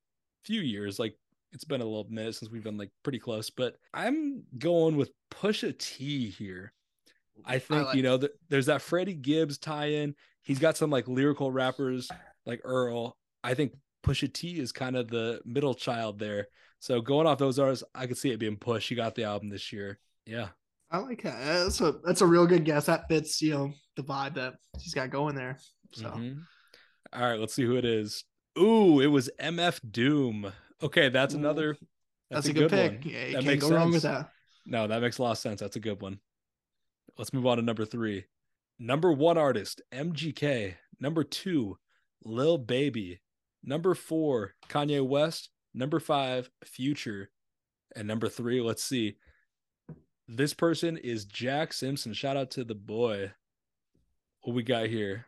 [0.44, 0.98] few years.
[0.98, 1.14] Like
[1.52, 5.10] it's been a little minute since we've been like pretty close, but I'm going with
[5.30, 6.72] Pusha T here.
[7.44, 10.14] I think, like- you know, th- there's that Freddie Gibbs tie in.
[10.42, 12.10] He's got some like lyrical rappers
[12.44, 13.16] like Earl.
[13.44, 16.48] I think Pusha T is kind of the middle child there.
[16.80, 18.88] So going off those artists, I could see it being Push.
[18.88, 19.98] He got the album this year.
[20.26, 20.48] Yeah.
[20.90, 21.38] I like that.
[21.44, 22.86] That's a that's a real good guess.
[22.86, 25.58] That fits, you know, the vibe that he's got going there.
[25.92, 26.42] So Mhm.
[27.12, 28.24] All right, let's see who it is.
[28.58, 30.52] Ooh, it was MF Doom.
[30.82, 31.76] Okay, that's Ooh, another.
[32.30, 32.92] that's, a good, pick.
[32.92, 33.02] one.
[33.02, 34.30] Yeah, you That can't makes go wrong with that.
[34.66, 35.60] No, that makes a lot of sense.
[35.60, 36.20] That's a good one.
[37.16, 38.24] Let's move on to number three.
[38.78, 40.76] Number one artist, MGK.
[41.00, 41.78] Number two,
[42.22, 43.20] Lil Baby.
[43.64, 45.50] Number four, Kanye West.
[45.74, 47.30] Number five, Future.
[47.96, 49.16] And number three, let's see.
[50.28, 52.12] This person is Jack Simpson.
[52.12, 53.32] Shout out to the boy.
[54.42, 55.24] What we got here?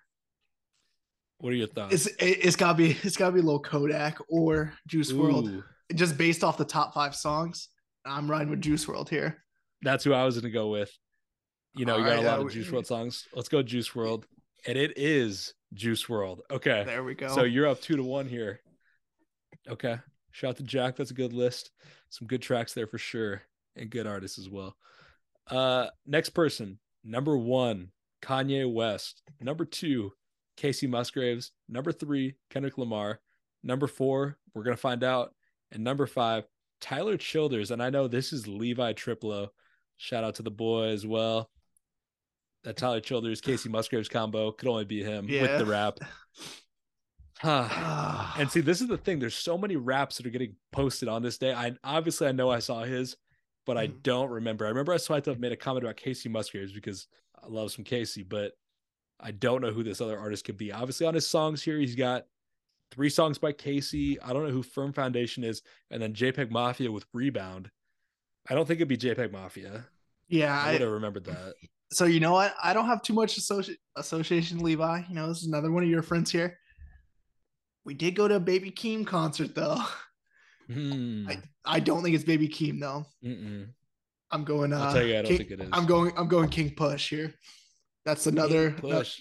[1.39, 1.95] What are your thoughts?
[1.95, 5.65] It's it, it's gotta be it's gotta be Lil Kodak or Juice WRLD.
[5.95, 7.69] Just based off the top five songs.
[8.05, 9.43] I'm riding with Juice WRLD here.
[9.83, 10.93] that's who I was gonna go with.
[11.75, 13.27] You know, you got Alright, a lot uh, of we- Juice WRLD songs.
[13.35, 14.25] Let's go Juice WRLD.
[14.67, 16.41] And it is Juice WRLD.
[16.51, 16.83] Okay.
[16.85, 17.29] There we go.
[17.29, 18.61] So you're up two to one here.
[19.67, 19.97] Okay.
[20.33, 20.97] Shout out to Jack.
[20.97, 21.71] That's a good list.
[22.11, 23.43] Some good tracks there for sure.
[23.77, 24.77] And good artists as well.
[25.49, 27.91] Uh next person, number one,
[28.23, 29.23] Kanye West.
[29.41, 30.13] Number two,
[30.57, 31.53] Kacey Musgraves.
[31.69, 33.21] Number three, Kendrick Lamar.
[33.63, 35.35] Number four, we're gonna find out.
[35.73, 36.45] And number five,
[36.81, 37.71] Tyler Childers.
[37.71, 39.49] And I know this is Levi Triplo.
[39.97, 41.51] Shout out to the boy as well.
[42.65, 45.99] That Tyler Childers, Kacey Musgraves combo could only be him with the rap.
[48.39, 49.19] And see, this is the thing.
[49.19, 51.55] There's so many raps that are getting posted on this day.
[51.55, 53.17] I obviously I know I saw his,
[53.71, 54.03] but I Mhm.
[54.03, 54.67] don't remember.
[54.67, 57.07] I remember I swiped up made a comment about Kacey Musgraves because
[57.41, 58.59] I love some Kacey, but
[59.21, 60.73] I don't know who this other artist could be.
[60.73, 62.27] Obviously, on his songs here, he's got
[62.91, 64.21] three songs by Casey.
[64.21, 67.71] I don't know who Firm Foundation is, and then JPEG Mafia with Rebound.
[68.49, 69.87] I don't think it'd be JPEG Mafia.
[70.27, 71.55] yeah, I would have remembered that.
[71.93, 72.57] So you know what?
[72.61, 75.05] I don't have too much associ- association, Levi.
[75.09, 76.59] You know, this is another one of your friends here.
[77.85, 79.79] We did go to a Baby Keem concert though.
[80.73, 81.29] Hmm.
[81.29, 83.05] I, I don't think it's Baby Keem though.
[83.25, 83.69] Mm-mm.
[84.31, 84.73] I'm going.
[84.73, 85.69] Uh, I'll tell you, I don't King- think it is.
[85.73, 86.13] I'm going.
[86.17, 87.35] I'm going King Push here.
[88.05, 89.21] That's another King push.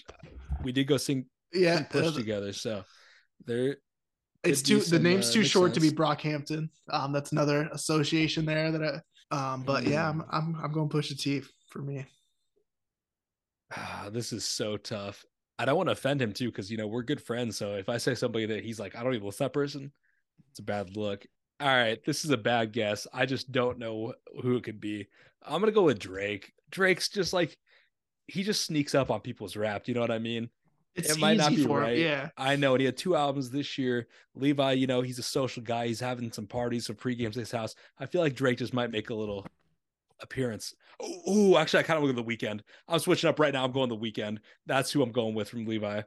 [0.62, 2.84] We did go sing yeah, King push uh, together, so
[3.46, 3.76] there.
[4.44, 5.98] it's too be the name's uh, too short to be sense.
[5.98, 6.68] Brockhampton.
[6.88, 9.00] Um, that's another association there that I.
[9.32, 10.30] Um, but yeah, I'm Hmm.
[10.30, 12.06] I'm I'm going Push the T for me.
[13.76, 15.24] Ah, this is so tough.
[15.58, 17.56] I don't want to offend him too, because you know we're good friends.
[17.56, 19.92] So if I say somebody that he's like, I don't even to that person,
[20.50, 21.26] it's a bad look.
[21.60, 23.06] All right, this is a bad guess.
[23.12, 25.08] I just don't know who it could be.
[25.42, 26.52] I'm gonna go with Drake.
[26.70, 27.56] Drake's just like
[28.26, 29.86] he just sneaks up on people's rap.
[29.86, 30.48] You know what I mean?
[30.94, 31.96] It's It might not be right.
[31.96, 32.02] him.
[32.02, 34.08] Yeah, I know, and he had two albums this year.
[34.34, 35.86] Levi, you know, he's a social guy.
[35.86, 37.74] He's having some parties, some pre games at his house.
[37.98, 39.46] I feel like Drake just might make a little
[40.20, 40.74] appearance.
[41.00, 42.60] Oh, actually, I kind of to go the Weeknd.
[42.88, 43.64] I'm switching up right now.
[43.64, 44.38] I'm going the Weeknd.
[44.66, 46.02] That's who I'm going with from Levi.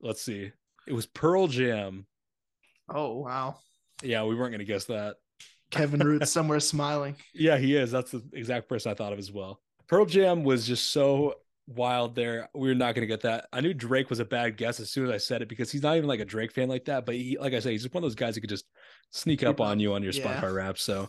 [0.00, 0.52] Let's see.
[0.86, 2.06] It was Pearl Jam.
[2.88, 3.58] Oh wow,
[4.02, 5.16] Yeah, we weren't going to guess that.
[5.70, 7.16] Kevin Root somewhere smiling.
[7.34, 7.90] Yeah, he is.
[7.90, 9.60] That's the exact person I thought of as well.
[9.88, 11.34] Pearl Jam was just so
[11.68, 12.48] wild there.
[12.54, 13.46] We are not going to get that.
[13.52, 15.82] I knew Drake was a bad guess as soon as I said it because he's
[15.82, 17.06] not even like a Drake fan like that.
[17.06, 18.66] But he, like I say, he's just one of those guys who could just
[19.10, 20.40] sneak up on you on your Yeah.
[20.40, 20.78] Spotify rap.
[20.78, 21.08] So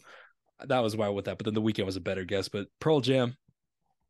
[0.66, 1.38] that was wild with that.
[1.38, 2.50] But then the Weeknd was a better guess.
[2.50, 3.36] But Pearl Jam,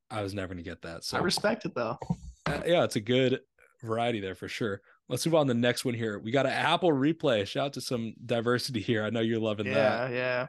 [0.09, 1.03] I was never going to get that.
[1.03, 1.97] So I respect it though.
[2.45, 3.41] uh, yeah, it's a good
[3.83, 4.81] variety there for sure.
[5.10, 6.20] Let's move on to the next one here.
[6.20, 7.48] We got an Apple replay.
[7.48, 9.06] Shout out to some diversity here.
[9.06, 10.12] I know you're loving that.
[10.12, 10.48] Yeah, yeah.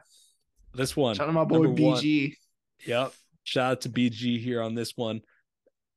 [0.73, 1.15] This one.
[1.15, 2.01] Shout out to my boy number one.
[2.01, 2.33] BG.
[2.85, 3.13] Yep.
[3.43, 5.21] Shout out to BG here on this one.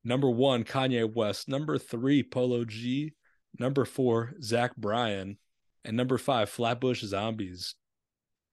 [0.05, 1.49] Number one, Kanye West.
[1.49, 3.15] Number three, Polo G.
[3.59, 5.39] Number four, Zach Bryan.
[5.85, 7.75] And number five, Flatbush Zombies.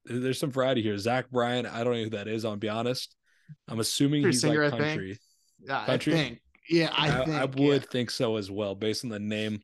[0.04, 0.98] There's some variety here.
[0.98, 3.14] Zach Bryan, I don't know who that is, I'll be honest.
[3.68, 4.88] I'm assuming Country he's singer, like I think.
[4.88, 5.18] country.
[5.60, 6.12] Yeah, Country?
[6.12, 6.40] I think.
[6.68, 7.36] Yeah, I, I, think.
[7.36, 7.68] I yeah.
[7.68, 9.60] would think so as well, based on the name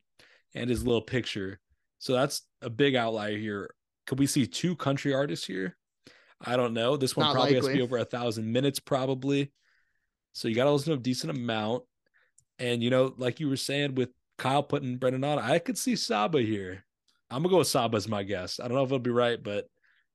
[0.57, 1.59] and his little picture.
[1.99, 3.69] So that's a big outlier here.
[4.05, 5.77] Could we see two country artists here?
[6.41, 6.97] I don't know.
[6.97, 9.51] This one Not probably has to be over a thousand minutes, probably.
[10.33, 11.83] So you got to listen to a decent amount.
[12.59, 15.95] And you know, like you were saying with Kyle putting Brendan on, I could see
[15.95, 16.83] Saba here.
[17.29, 18.59] I'm gonna go with Saba as my guess.
[18.59, 19.67] I don't know if it'll be right, but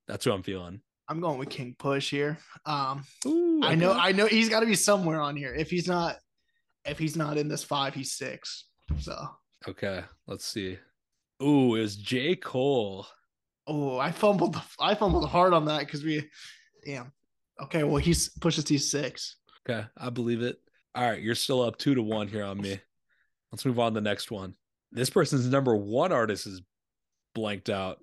[0.09, 0.81] that's who I'm feeling.
[1.09, 2.39] I'm going with King Push here.
[2.65, 3.93] Um, Ooh, I know.
[3.93, 5.55] I know he's got to be somewhere on here.
[5.55, 6.17] If he's not,
[6.85, 8.67] if he's not in this five, he's six.
[8.99, 9.15] So,
[9.69, 10.79] Okay, let's see.
[11.43, 12.37] Ooh, it was J.
[12.37, 13.07] Cole.
[13.67, 14.55] oh, I fumbled.
[14.55, 16.29] The, I fumbled hard on that because we,
[16.85, 17.13] damn.
[17.61, 19.37] Okay, well he's pushes T six.
[19.69, 20.59] Okay, I believe it.
[20.95, 22.81] All right, you're still up two to one here on me.
[23.53, 24.55] Let's move on to the next one.
[24.91, 26.63] This person's number one artist is
[27.35, 27.99] blanked out.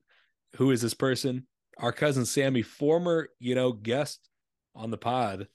[0.56, 1.46] Who is this person?
[1.78, 4.30] Our cousin Sammy, former, you know, guest
[4.76, 5.48] on the pod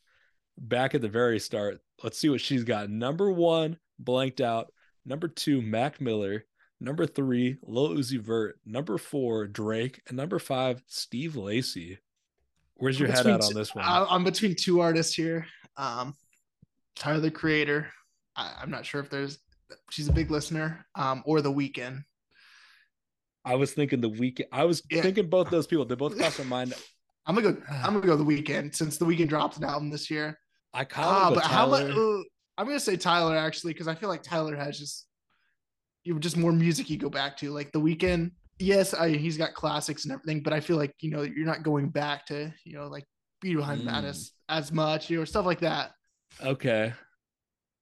[0.58, 1.80] back at the very start.
[2.02, 2.90] Let's see what she's got.
[2.90, 4.72] Number one, blanked out.
[5.06, 6.44] Number two, Mac Miller.
[6.80, 8.58] Number three, Lil Uzi Vert.
[8.66, 10.02] Number four, Drake.
[10.08, 11.98] And number five, Steve Lacy.
[12.76, 13.84] Where's your head at on this one?
[13.84, 15.46] I, I'm between two artists here.
[15.76, 16.14] Um,
[16.96, 17.88] Tyler the Creator.
[18.36, 19.38] I, I'm not sure if there's.
[19.90, 20.84] She's a big listener.
[20.94, 22.02] Um, or the Weeknd.
[23.44, 24.46] I was thinking the Weeknd.
[24.52, 25.02] I was Yeah.
[25.02, 25.84] thinking both those people.
[25.84, 26.74] They both crossed my mind.
[27.26, 27.62] I'm gonna go.
[27.70, 30.38] I'm gonna go the Weeknd since the Weeknd dropped an album this year.
[30.72, 31.94] I kind Ah, of but but how much?
[32.56, 35.06] I'm gonna say Tyler actually because I feel like Tyler has just
[36.04, 37.50] you just more music you go back to.
[37.50, 41.10] Like the Weeknd, yes, I, he's got classics and everything, but I feel like you
[41.10, 43.04] know you're not going back to you know like
[43.40, 43.86] Be Behind Mm.
[43.86, 45.92] Madness as much, you know, stuff like that.
[46.44, 46.92] Okay,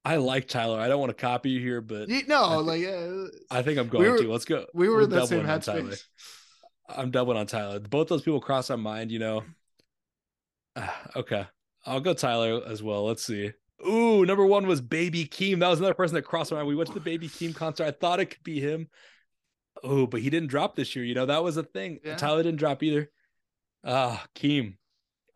[0.05, 0.79] I like Tyler.
[0.81, 3.63] I don't want to copy you here, but You, no, I thi- like uh, I
[3.63, 4.31] think I'm going were- to.
[4.33, 4.67] Let's go.
[4.75, 5.83] we were We're in the same doubling on Tyler.
[5.83, 6.03] headspace.
[6.89, 7.81] I'm doubling on Tyler.
[7.81, 9.11] Both those people cross my mind.
[9.13, 9.45] You know.
[11.17, 11.47] Okay,
[11.85, 13.05] I'll go Tyler as well.
[13.05, 13.53] Let's see.
[13.87, 15.59] Ooh, number one was Baby Keem.
[15.61, 16.69] That was another person that crossed my mind.
[16.69, 17.85] We went to the Baby Keem concert.
[17.85, 18.89] I thought it could be him.
[19.83, 21.05] Oh, but he didn't drop this year.
[21.05, 21.99] You know that was a thing.
[22.05, 22.17] Yeah.
[22.17, 23.11] Tyler didn't drop either.
[23.85, 24.77] Ah, Keem.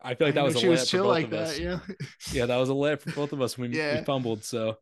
[0.01, 1.41] I feel like that I was a she was chill like that.
[1.49, 1.59] us.
[1.59, 1.79] Yeah,
[2.31, 3.99] Yeah, that was a layup for both of us we, Yeah.
[3.99, 4.43] we fumbled.
[4.43, 4.77] So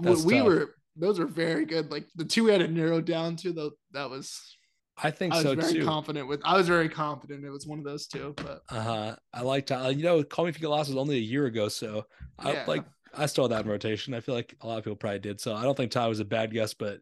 [0.00, 0.46] we, we tough.
[0.46, 0.74] were.
[0.96, 1.90] Those are very good.
[1.90, 3.52] Like the two we had to narrow down to.
[3.52, 4.56] Though that was.
[4.98, 5.84] I think I was so very too.
[5.84, 6.40] confident with.
[6.44, 8.34] I was very confident it was one of those two.
[8.36, 9.16] But Uh huh.
[9.32, 9.92] I like Tyler.
[9.92, 12.06] You know, Call Me If You Get Lost was only a year ago, so
[12.38, 12.84] I like
[13.16, 14.14] I had that in rotation.
[14.14, 15.40] I feel like a lot of people probably did.
[15.40, 17.00] So I don't think Tyler was a bad guess, but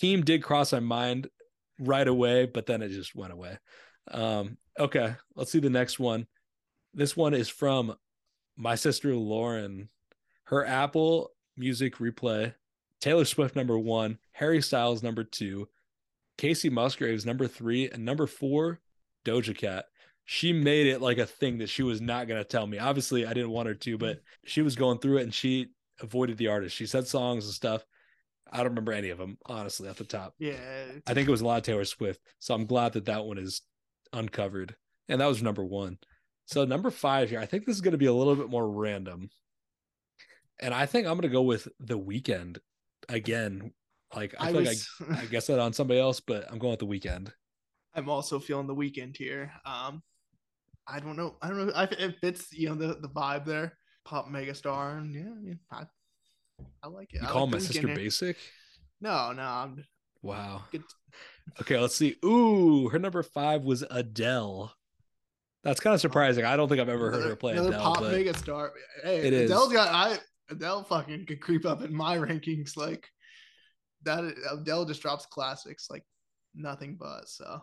[0.00, 1.28] Keem did cross my mind
[1.78, 3.58] right away, but then it just went away.
[4.10, 6.26] Um, okay, let's see the next one.
[6.94, 7.94] This one is from
[8.56, 9.88] my sister Lauren.
[10.44, 12.54] Her Apple Music replay.
[13.00, 15.68] Taylor Swift number one, Harry Styles number two,
[16.36, 18.80] Kacey Musgraves number three, and number four,
[19.24, 19.86] Doja Cat.
[20.32, 22.78] She made it like a thing that she was not going to tell me.
[22.78, 26.38] Obviously, I didn't want her to, but she was going through it and she avoided
[26.38, 26.76] the artist.
[26.76, 27.84] She said songs and stuff.
[28.48, 30.34] I don't remember any of them, honestly, at the top.
[30.38, 30.54] Yeah.
[31.04, 32.20] I think it was a lot of Taylor Swift.
[32.38, 33.62] So I'm glad that that one is
[34.12, 34.76] uncovered.
[35.08, 35.98] And that was number one.
[36.44, 38.70] So number five here, I think this is going to be a little bit more
[38.70, 39.30] random.
[40.60, 42.58] And I think I'm going to go with The Weeknd
[43.08, 43.72] again.
[44.14, 46.60] Like I, I feel was, like I, I guess that on somebody else, but I'm
[46.60, 47.32] going with The Weeknd.
[47.96, 49.50] I'm also feeling the Weeknd here.
[49.64, 50.04] Um,
[50.90, 51.36] I don't know.
[51.42, 51.72] I don't know.
[51.74, 53.76] I, it fits, you know, the, the vibe there.
[54.04, 54.98] Pop megastar.
[54.98, 55.82] And yeah, I, mean, I,
[56.82, 57.20] I like it.
[57.22, 58.36] You I call like a sister basic?
[59.00, 59.42] No, no.
[59.42, 59.84] I'm
[60.22, 60.62] Wow.
[60.70, 60.82] good.
[61.60, 62.16] Okay, let's see.
[62.24, 64.72] Ooh, her number five was Adele.
[65.64, 66.44] That's kind of surprising.
[66.44, 67.82] I don't think I've ever heard her play another Adele.
[67.82, 68.70] pop but megastar.
[69.02, 69.50] Hey, It is.
[69.50, 70.18] Adele's got I
[70.50, 73.06] Adele fucking could creep up in my rankings like
[74.04, 74.34] that.
[74.50, 76.04] Adele just drops classics like
[76.54, 77.28] nothing but.
[77.28, 77.62] So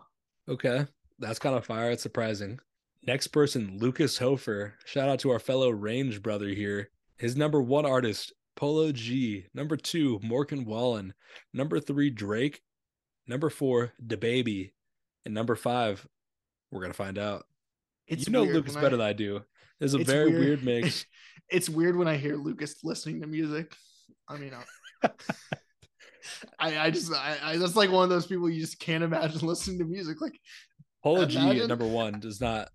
[0.49, 0.85] Okay,
[1.19, 1.91] that's kind of fire.
[1.91, 2.59] It's surprising.
[3.05, 4.73] Next person, Lucas Hofer.
[4.86, 6.89] Shout out to our fellow Range brother here.
[7.17, 9.45] His number one artist, Polo G.
[9.53, 11.13] Number two, Morgan Wallen.
[11.53, 12.62] Number three, Drake.
[13.27, 14.71] Number four, DaBaby.
[15.25, 16.05] And number five,
[16.71, 17.45] we're gonna find out.
[18.07, 19.41] it's you know weird Lucas better I- than I do.
[19.79, 21.05] It's a it's very weird, mix.
[21.49, 23.75] it's weird when I hear Lucas listening to music.
[24.27, 25.10] I mean, I, uh,
[26.60, 29.39] I, I just, I, I, that's like one of those people you just can't imagine
[29.47, 30.19] listening to music.
[30.19, 30.39] Like,
[31.03, 32.69] Polo G at number one does not.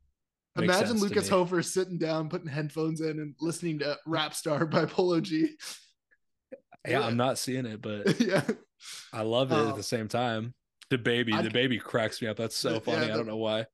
[0.56, 1.28] Imagine Lucas.
[1.28, 5.50] Hofer sitting down, putting headphones in, and listening to "Rap Star" by Polo G.
[6.86, 8.42] Yeah, I'm not seeing it, but yeah,
[9.12, 10.52] I love it at Um, the same time.
[10.90, 12.36] DaBaby, I'd- DaBaby cracks me up.
[12.36, 13.10] That's so Yeah, funny.
[13.10, 13.66] I don't know why.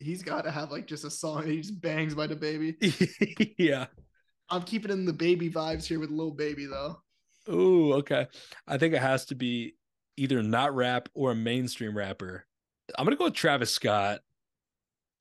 [0.00, 1.46] he's got to have like just a song.
[1.46, 3.54] He just bangs by DaBaby.
[3.58, 3.86] yeah.
[4.50, 7.00] I'm keeping in DaBaby vibes here with Lil Baby though.
[7.50, 8.26] Ooh, okay.
[8.66, 9.74] I think it has to be
[10.16, 12.46] either not rap or a mainstream rapper.
[12.98, 14.20] I'm gonna go with Travis Scott.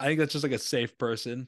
[0.04, 1.48] I think that's just like a safe person.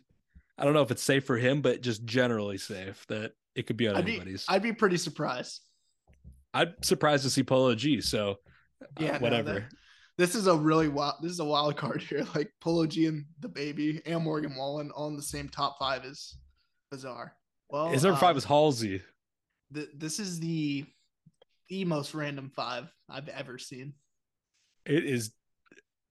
[0.58, 3.76] I don't know if it's safe for him, but just generally safe that it could
[3.76, 4.46] be on I'd be, anybody's.
[4.48, 5.60] I'd be pretty surprised.
[6.54, 8.00] I'm surprised to see Polo G.
[8.00, 8.38] So
[8.82, 9.54] uh, Yeah, no, whatever.
[9.56, 9.74] that-
[10.18, 11.16] This is a really wild.
[11.22, 12.26] This is a wild card here.
[12.36, 16.38] Like Polo G and DaBaby and Morgan Wallen on the same top five is
[16.90, 17.36] bizarre.
[17.70, 19.02] Well, His number five um, is Halsey.
[19.74, 20.86] th- this is the
[21.68, 23.96] the most random five I've ever seen.
[24.86, 25.32] It is.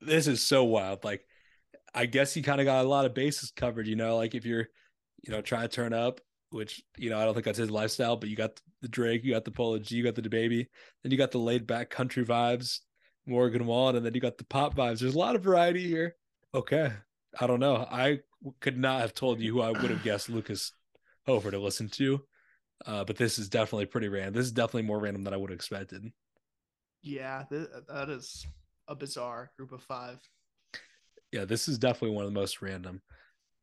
[0.03, 1.05] This is so wild.
[1.05, 1.25] Like,
[1.95, 3.87] I guess you kind of got a lot of bases covered.
[3.87, 4.69] You know, like if you're,
[5.23, 8.17] you know, trying to turn up, which you know I don't think that's his lifestyle,
[8.17, 10.67] but you got the Drake, you got the Polo G, you got DaBaby,
[11.03, 12.81] then you got the laid back country vibes,
[13.27, 15.01] Morgan Wallen, and then you got the pop vibes.
[15.01, 16.17] There's a lot of variety here.
[16.55, 16.93] Okay,
[17.41, 17.87] I don't know.
[17.91, 18.21] I
[18.61, 20.73] could not have told you who I would have guessed Lucas
[21.27, 22.21] Hofer to listen to.
[22.87, 24.35] Uh, but this is definitely pretty random.
[24.35, 26.13] This is definitely more random than I would have expected.
[27.03, 28.47] Yeah, th- that is
[28.89, 30.19] a bizarre group of five.
[31.35, 33.03] Yeah, this is definitely one of the most random.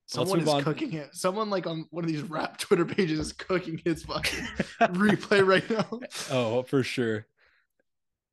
[0.05, 0.61] Someone is on.
[0.61, 1.15] cooking it.
[1.15, 4.39] Someone like on one of these rap Twitter pages is cooking his fucking
[4.81, 6.01] replay right now.
[6.29, 7.27] Oh, for sure.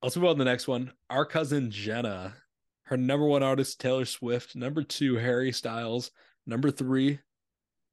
[0.02, 0.90] Let's move on to the next one.
[1.08, 2.34] Our cousin Jenna.
[2.82, 4.56] Her number one artist, Taylor Swift.
[4.56, 6.10] Number two, Harry Styles.
[6.44, 7.20] Number three,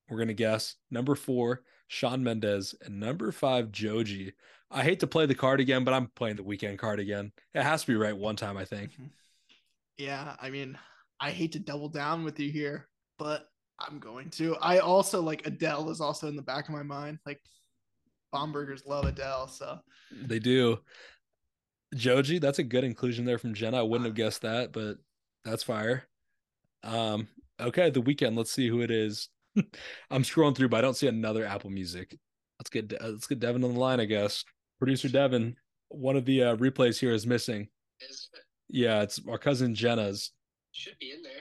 [0.10, 0.78] we're going to guess.
[0.90, 2.74] Number four, Shawn Mendes.
[2.84, 4.34] And number five, Joji.
[4.72, 7.34] I hate to play the card again, but I'm playing the Weeknd card again.
[7.54, 8.94] It has to be right one time, I think.
[9.98, 10.78] Yeah, I mean,
[11.20, 13.48] I hate to double down with you here, but
[13.80, 14.56] I'm going to.
[14.58, 17.20] I also like Adele is also in the back of my mind.
[17.26, 17.42] Like
[18.34, 19.80] Bombergers love Adele, so
[20.12, 20.80] They do.
[21.94, 23.80] Joji, that's a good inclusion there from Jenna.
[23.80, 24.98] I wouldn't have guessed that, but
[25.46, 26.08] that's fire.
[26.84, 27.28] Um,
[27.60, 28.38] okay, the Weeknd.
[28.38, 29.30] Let's see who it is.
[30.12, 32.18] I'm scrolling through, but I don't see another Apple Music.
[32.60, 34.44] Let's get uh, let's get Devin on the line, I guess.
[34.80, 35.56] Producer Devin,
[35.90, 37.70] one of the uh, replays here is missing.
[38.02, 38.42] Is it?
[38.70, 40.32] Yeah, it's our cousin Jenna's.
[40.76, 41.32] Should be in there.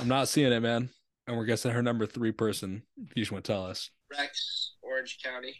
[0.00, 0.90] I'm not seeing it, man.
[1.28, 2.82] And we're guessing her number three person.
[2.96, 3.90] If you just want to tell us.
[4.10, 5.54] Rex, Orange County.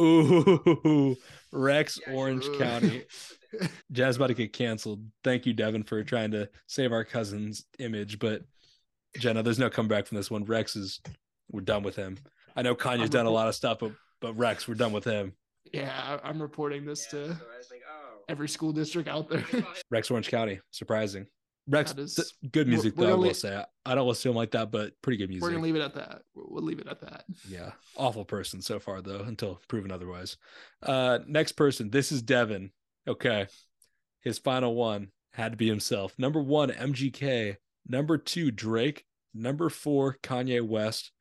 [0.00, 1.16] Ooh,
[1.52, 2.58] Rex, Yeah, Orange Ooh.
[2.58, 3.04] County.
[3.92, 5.04] Jazz about to get canceled.
[5.22, 8.18] Thank you, Devin, for trying to save our cousin's image.
[8.18, 8.42] But
[9.18, 10.44] Jenna, there's no comeback from this one.
[10.44, 11.00] Rex is
[11.50, 12.18] we're done with him.
[12.56, 15.04] I know Kanye's I'm done a lot of stuff, but but Rex, we're done with
[15.04, 15.34] him.
[15.72, 17.32] yeah, I- I'm reporting this Yeah, to so
[17.70, 18.18] like, oh.
[18.28, 19.44] every school district out there.
[19.90, 20.60] Rex Orange County.
[20.70, 21.26] Surprising.
[21.70, 23.10] Rex, is- th- good music though.
[23.12, 25.42] I will say I don't listen to him like that, but pretty good music.
[25.42, 26.22] We're gonna leave it at that.
[26.34, 27.24] We'll we'll leave it at that.
[27.48, 30.36] Yeah, awful person so far though, until proven otherwise.
[30.82, 31.90] Uh, next person.
[31.90, 32.70] This is Devin.
[33.08, 33.46] Okay,
[34.20, 36.14] his final one had to be himself.
[36.18, 37.56] Number one, MGK.
[37.88, 39.04] Number two, Drake.
[39.32, 41.12] Number four, Kanye West,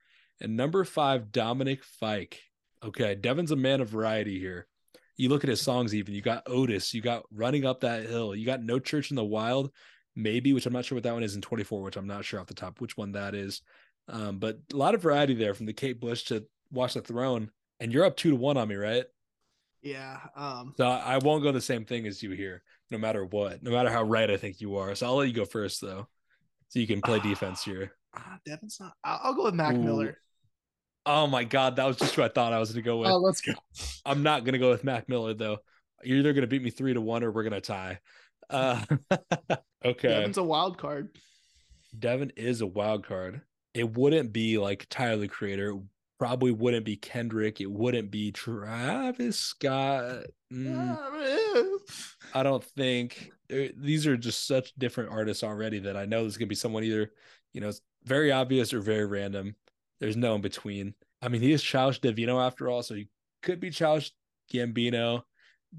[0.42, 2.40] and number five, Dominic Fike.
[2.84, 4.68] Okay, Devin's a man of variety here.
[5.16, 8.36] You look at his songs, even you got Otis, you got Running Up That Hill,
[8.36, 9.70] you got No Church in the Wild,
[10.20, 12.40] maybe, which I'm not sure what that one is in 24, which I'm not sure
[12.40, 13.62] off the top which one that is.
[14.08, 17.52] Um, but a lot of variety there from the Kate Bush to Watch the Throne.
[17.80, 19.06] And you're up two to one on me, right?
[19.82, 20.18] Yeah.
[20.36, 20.74] Um.
[20.78, 22.62] So I won't go the same thing as you here,
[22.92, 24.94] no matter what, no matter how right I think you are.
[24.96, 26.08] So I'll let you go first though,
[26.68, 27.94] so you can play defense here.
[28.16, 28.94] ah, Devin's not.
[29.04, 29.80] I'll, I'll go with Mac Ooh.
[29.80, 30.18] Miller.
[31.06, 33.10] Oh my god, that was just who I thought I was gonna go with.
[33.10, 33.54] Oh, let's go.
[34.06, 35.60] I'm not gonna go with Mac Miller though.
[36.04, 38.00] You're either gonna beat me three to one or we're gonna tie.
[38.50, 38.84] Uh,
[39.86, 41.10] okay, Devin's a wild card.
[41.98, 43.42] Devin is a wild card.
[43.74, 45.76] It wouldn't be like Tyler the Creator.
[46.20, 47.62] Probably wouldn't be Kendrick.
[47.62, 50.26] It wouldn't be Travis Scott.
[50.52, 50.98] Mm,
[52.34, 56.38] I don't think Uh, these are just such different artists already that I know there's
[56.38, 57.12] gonna be someone either,
[57.54, 59.56] you know, it's very obvious or very random.
[60.00, 60.94] There's no in between.
[61.22, 63.10] I mean, he is Childish Davino after all, so he
[63.42, 64.12] could be Childish
[64.54, 65.24] Gambino.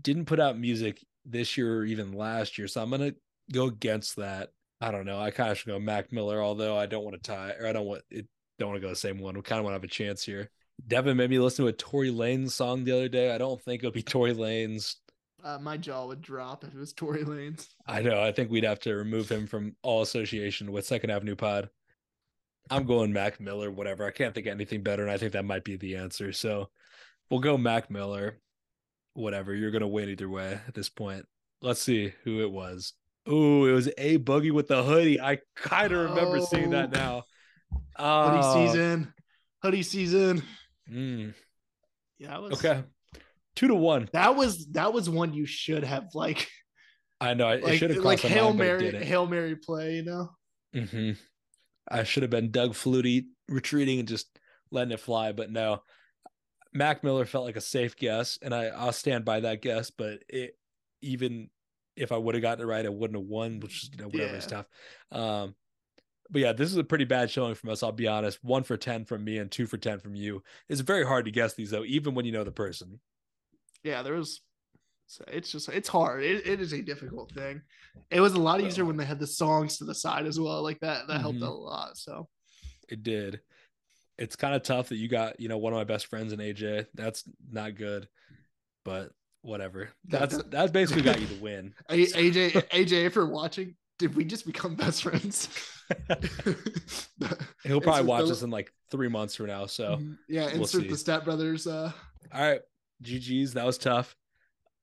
[0.01, 3.13] Didn't put out music this year or even last year, so I'm gonna
[3.53, 4.51] go against that.
[4.81, 5.21] I don't know.
[5.21, 7.73] I kind of should go Mac Miller, although I don't want to tie or I
[7.73, 8.27] don't want it.
[8.59, 9.35] Don't want to go the same one.
[9.35, 10.51] We kind of want to have a chance here.
[10.87, 13.35] Devin made me listen to a Tory Lanez song the other day.
[13.35, 14.97] I don't think it'll be Tory Lanez.
[15.43, 17.67] Uh, my jaw would drop if it was Tory Lanez.
[17.87, 18.23] I know.
[18.23, 21.71] I think we'd have to remove him from all association with Second Avenue Pod.
[22.71, 24.07] I'm going Mac Miller, whatever.
[24.07, 26.33] I can't think of anything better, and I think that might be the answer.
[26.33, 26.69] So
[27.31, 28.39] we'll go Mac Miller.
[29.21, 29.55] Whatever.
[29.55, 31.27] You're gonna win either way at this point.
[31.63, 32.95] Let's see who it was.
[33.29, 35.21] Ooh, it was A Boogie wit da Hoodie.
[35.21, 36.99] I kind of remember seeing that Oh.
[36.99, 37.23] now.
[37.97, 39.13] Hoodie Oh, season.
[39.63, 40.43] Hoodie season.
[40.91, 41.35] mm,
[42.19, 42.83] Yeah, it was, okay.
[43.55, 44.09] Two to one.
[44.13, 46.49] That was that was one you should have like
[47.21, 47.49] I know.
[47.51, 49.97] It like should have like hail mary hail mary play.
[49.97, 50.31] You know.
[50.75, 51.11] hmm
[51.91, 54.39] I should have been Doug Flutie retreating and just
[54.71, 55.83] letting it fly, but no.
[56.73, 59.91] Mac Miller felt like a safe guess, and I, I'll stand by that guess.
[59.91, 60.57] But it,
[61.03, 61.51] even
[61.97, 64.09] if I would have gotten it right, I wouldn't have won, which is you know
[64.09, 64.67] whatever is tough.
[65.11, 65.55] Um,
[66.31, 67.83] but yeah, this is a pretty bad showing from us.
[67.83, 68.39] I'll be honest.
[68.43, 70.43] One for ten from me and two for ten from you.
[70.69, 73.01] It's very hard to guess these though, even when you know the person.
[73.83, 74.41] Yeah, there was.
[75.27, 76.23] It's just it's hard.
[76.23, 77.63] It, it is a difficult thing.
[78.13, 80.63] It was a lot easier when they had the songs to the side as well.
[80.63, 81.47] Like that that helped Mhm.
[81.47, 81.97] out a lot.
[81.99, 82.29] So
[82.89, 83.41] It did.
[84.21, 86.39] It's kind of tough that you got, you know, one of my best friends in
[86.39, 86.87] AJ.
[86.95, 88.07] That's not good,
[88.85, 89.11] but
[89.43, 89.89] whatever.
[90.05, 91.75] That's that's basically got you the win.
[91.91, 95.49] AJ AJ, if you're watching, did we just become best friends?
[97.65, 99.67] He'll probably watch the- this in like three months from now.
[99.67, 100.19] So, Mhm.
[100.29, 100.89] yeah, we'll insert see.
[100.89, 101.67] the Step Brothers.
[101.67, 101.93] Uh,
[102.33, 102.61] all right,
[103.03, 103.55] GG's.
[103.55, 104.17] That was tough.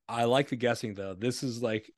[0.09, 1.13] I like the guessing though.
[1.13, 1.91] This is like,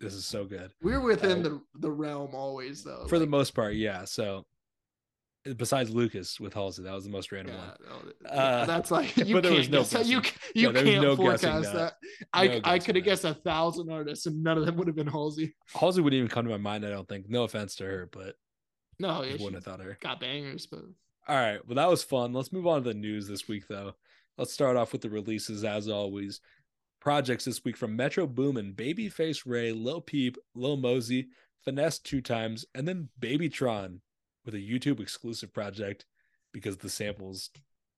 [0.00, 3.06] this is so good we're within Uh, the the realm always though.
[3.08, 3.74] for the most part.
[3.74, 4.04] Yeah.
[4.04, 4.46] So,
[5.56, 8.12] besides Lucas with Halsey, that was the most random yeah, one.
[8.22, 10.00] no, Uh, that's like but you there was can't no.
[10.00, 10.22] You
[10.54, 11.74] you Yeah, can't no forecast that.
[11.74, 11.94] that.
[12.32, 14.96] I No I could have guessed a thousand artists and none of them would have
[14.96, 15.54] been Halsey.
[15.74, 16.84] Halsey wouldn't even come to my mind.
[16.86, 17.28] I don't think.
[17.28, 18.36] No offense to her, but
[18.98, 19.98] No, yeah, wouldn't have thought her.
[20.00, 20.80] got bangers, but
[21.28, 21.64] All right.
[21.66, 22.32] Well, that was fun.
[22.32, 23.92] Let's move on to the news this week, though.
[24.38, 26.40] Let's start off with the releases, as always.
[27.00, 31.28] Projects this week from Metro Boomin, Babyface Ray, Lil Peep, Lil Mosey,
[31.66, 33.98] Finesse2tymes, and then Babytron
[34.44, 36.06] with a YouTube exclusive project
[36.52, 37.50] because the samples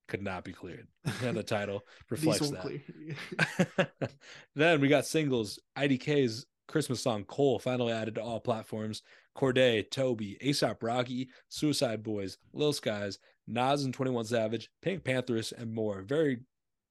[0.07, 0.87] could not be cleared.
[1.23, 3.89] And the title reflects that.
[4.55, 9.01] then we got singles IDK's Christmas song Cole finally added to all platforms.
[9.37, 15.73] Cordae, Toby, ASAP Rocky, Suicide Boys, Lil Skies, Nas and 21 Savage, Pink Panthers, and
[15.73, 16.01] more.
[16.01, 16.39] Very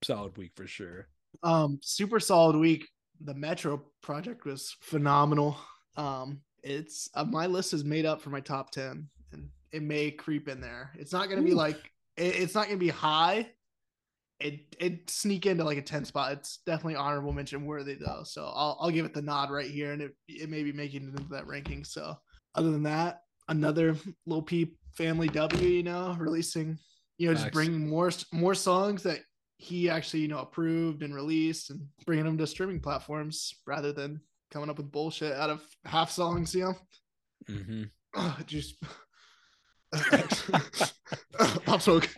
[0.03, 1.07] solid week for sure.
[1.43, 2.87] um super solid week
[3.21, 5.57] the metro project was phenomenal
[5.97, 9.07] um it's uh, my list is made up for my top 10 and
[9.75, 10.91] it may creep in there.
[10.97, 13.49] It's not going to be like it, it's not going to be high.
[14.39, 16.31] It it sneak into like a 10 spot.
[16.31, 18.23] It's definitely honorable mention worthy though.
[18.23, 21.03] So i'll, I'll give it the nod right here and it, it may be making
[21.03, 21.83] it into that ranking.
[21.83, 22.15] So
[22.55, 23.19] other than that
[23.49, 23.95] another
[24.25, 26.77] Lil Peep family w you know releasing
[27.17, 27.53] you know just Facts.
[27.53, 29.19] bringing more more songs that
[29.57, 34.21] he actually you know approved and released and bringing them to streaming platforms rather than
[34.51, 36.75] coming up with bullshit out of half songs you know?
[37.47, 37.83] Hmm
[38.15, 38.75] Ugh, just
[41.65, 42.09] pop smoke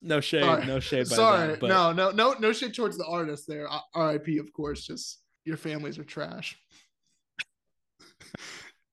[0.00, 0.66] No shade, Sorry.
[0.66, 1.60] no shade by sorry that.
[1.60, 5.20] But no no no no shit towards the artist there uh, rip of course just
[5.44, 6.56] your families are trash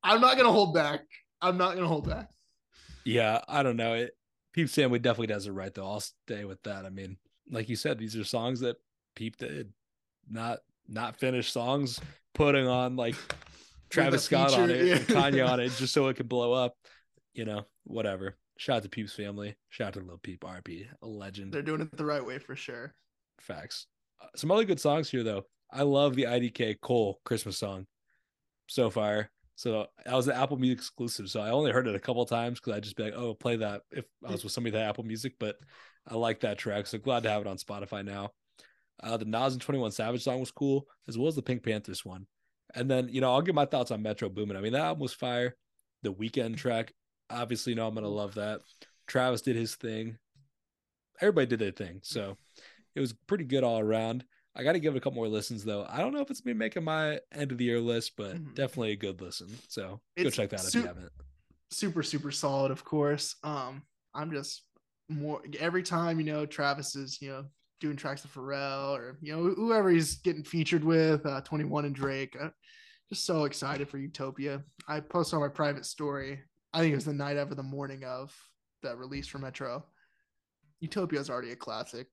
[0.04, 1.02] i'm not gonna hold back
[1.42, 2.30] i'm not gonna hold back
[3.06, 3.94] yeah, I don't know.
[3.94, 4.18] It
[4.52, 5.86] Peep Family definitely does it right though.
[5.86, 6.86] I'll stay with that.
[6.86, 7.18] I mean,
[7.50, 8.78] like you said, these are songs that
[9.16, 9.72] Peep did,
[10.28, 12.00] not not finished songs,
[12.34, 13.16] putting on like
[13.96, 14.96] Travis Scott on it yeah.
[14.96, 16.76] and Kanye on it just so it could blow up.
[17.34, 18.38] You know, whatever.
[18.58, 19.56] Shout out to Peep's family.
[19.70, 21.54] Shout out to Lil Peep, RP, a legend.
[21.54, 22.94] they're doing it the right way for sure
[23.42, 23.88] Facts.
[24.22, 25.44] Uh, Some other good songs here though.
[25.72, 27.86] I love the IDK Cole Christmas song.
[28.68, 29.30] So fire.
[29.56, 31.30] So that was an Apple Music exclusive.
[31.30, 33.58] So I only heard it a couple times because I'd just be like, oh, play
[33.58, 35.34] that if I was with somebody that Apple Music.
[35.40, 35.56] But
[36.08, 36.88] I like that track.
[36.88, 38.32] So glad to have it on Spotify now.
[39.02, 42.06] Uh, the Nas and 21 Savage song was cool, as well as the Pink Panthers
[42.06, 42.28] one.
[42.76, 44.58] And then, you know, I'll give my thoughts on Metro Boomin.
[44.58, 45.56] I mean, that album was fire.
[46.04, 46.94] The Weeknd track,
[47.30, 48.62] obviously, you know, I'm going to love that.
[49.08, 50.18] Travis did his thing.
[51.22, 52.02] Everybody did their thing.
[52.04, 52.38] So
[52.96, 54.26] it was pretty good all around.
[54.56, 55.86] I got to give it a couple more listens, though.
[55.90, 58.56] I don't know if it's me making my end of the year list, but Mhm.
[58.56, 59.50] definitely a good listen.
[59.68, 61.12] So go check that out if you haven't.
[61.72, 63.82] super super solid of course um
[64.14, 64.64] i'm just
[65.10, 67.46] more every time you know travis is you know
[67.80, 71.96] doing tracks with pharrell or you know whoever he's getting featured with uh 21 and
[71.96, 72.50] drake uh,
[73.10, 76.40] just so excited for utopia i posted on my private story
[76.74, 78.34] i think it was the night of or the morning of
[78.82, 79.84] that release for metro
[80.80, 82.08] utopia is already a classic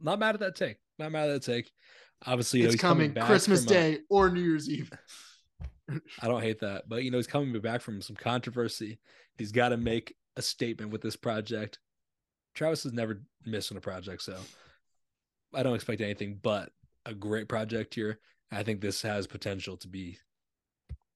[0.00, 0.76] Not mad at that take.
[0.98, 1.70] Not mad at that take.
[2.26, 4.90] Obviously, you know, it's coming back christmas day or new year's eve
[6.20, 8.98] I don't hate that, but you know, he's coming back from some controversy.
[9.38, 11.78] He's got to make a statement with this project.
[12.54, 14.36] Travis has never missed on a project, so
[15.56, 16.70] I don't expect anything but
[17.04, 18.20] a great project here.
[18.52, 20.18] I think this has potential to be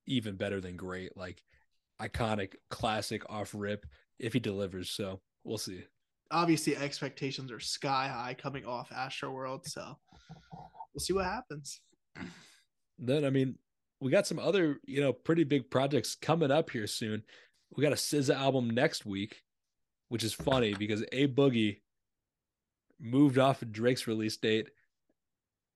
[0.07, 1.43] even better than great, like
[2.03, 3.87] iconic, classic off rip
[4.19, 4.91] if he delivers.
[4.91, 5.85] So we'll see.
[6.33, 9.99] obviously expectations are sky high coming off Astroworld so
[10.95, 11.81] we'll see what happens
[12.99, 13.57] Then, I mean,
[14.01, 17.23] we got some other, you know, pretty big projects coming up here soon.
[17.77, 19.43] We got a SZA album next week,
[20.09, 21.79] which is funny because A Boogie
[23.01, 24.69] moved off of Drake's release date.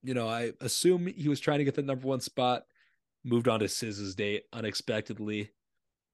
[0.02, 2.64] You know, I assume he was trying to get the number one spot,
[3.24, 5.50] moved on to SZA's date unexpectedly.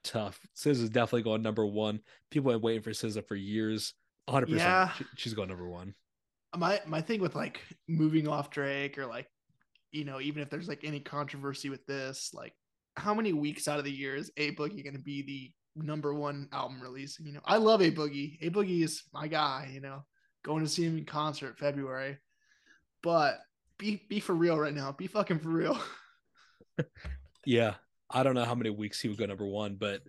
[0.05, 0.41] Tough.
[0.57, 2.01] SZA's definitely going number one.
[2.31, 3.95] People have been waiting for SZA for years.
[4.29, 4.49] 100%.
[4.49, 4.91] Yeah.
[5.17, 5.95] she's going number one.
[6.57, 9.27] my my thing with like moving off Drake or like
[9.93, 12.53] you know even if there's like any controversy with this like
[12.97, 16.15] how many weeks out of the year is A Boogie going to be the number
[16.15, 19.81] one album release you know I love A Boogie A Boogie is my guy you
[19.81, 20.05] know
[20.43, 22.19] going to see him in concert February
[23.03, 23.41] but
[23.79, 25.81] be be for real right now be fucking for real
[27.47, 27.75] Yeah,
[28.11, 30.03] I don't know how many weeks he would go number one, but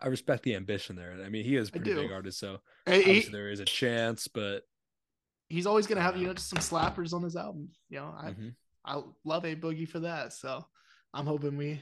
[0.00, 1.16] I respect the ambition there.
[1.24, 4.28] I mean, he is a pretty big artist, so he- there is a chance.
[4.28, 4.62] But
[5.48, 8.14] he's always going to have you know just some slappers on his album you know
[8.18, 8.54] I mhm.
[8.86, 10.64] I love A Boogie for that so
[11.12, 11.78] I'm hoping we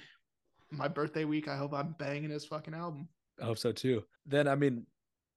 [0.72, 3.08] my birthday week I hope I'm banging his fucking album
[3.40, 4.04] I hope so too.
[4.26, 4.86] Then, I mean,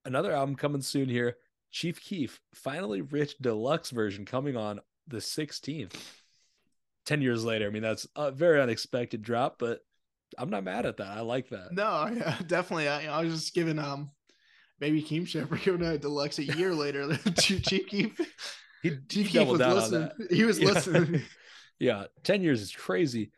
[0.04, 1.36] another album coming soon here.
[1.74, 5.92] Chief Keef, finally rich deluxe version coming on the 16th.
[7.04, 7.66] 10 years later.
[7.66, 9.80] I mean, that's a very unexpected drop, but
[10.38, 11.08] I'm not mad at that.
[11.08, 11.72] I like that.
[11.72, 12.86] No, yeah, definitely.
[12.88, 14.12] I, I was just giving um
[14.78, 17.16] Baby Keem for giving a deluxe a year later.
[17.40, 18.20] Chief Chief Keef,
[18.80, 20.10] He, Chief Keef was listening.
[20.30, 20.68] He was Yeah.
[20.68, 21.22] listening.
[21.80, 23.32] yeah 10 years is crazy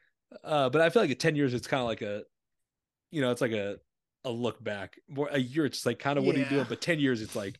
[0.44, 2.22] uh but i feel like at 10 years it's kind of like a
[3.10, 3.78] you know it's like a
[4.26, 6.82] a look back more a year it's like kind of what are you doing but
[6.82, 7.58] 10 years it's like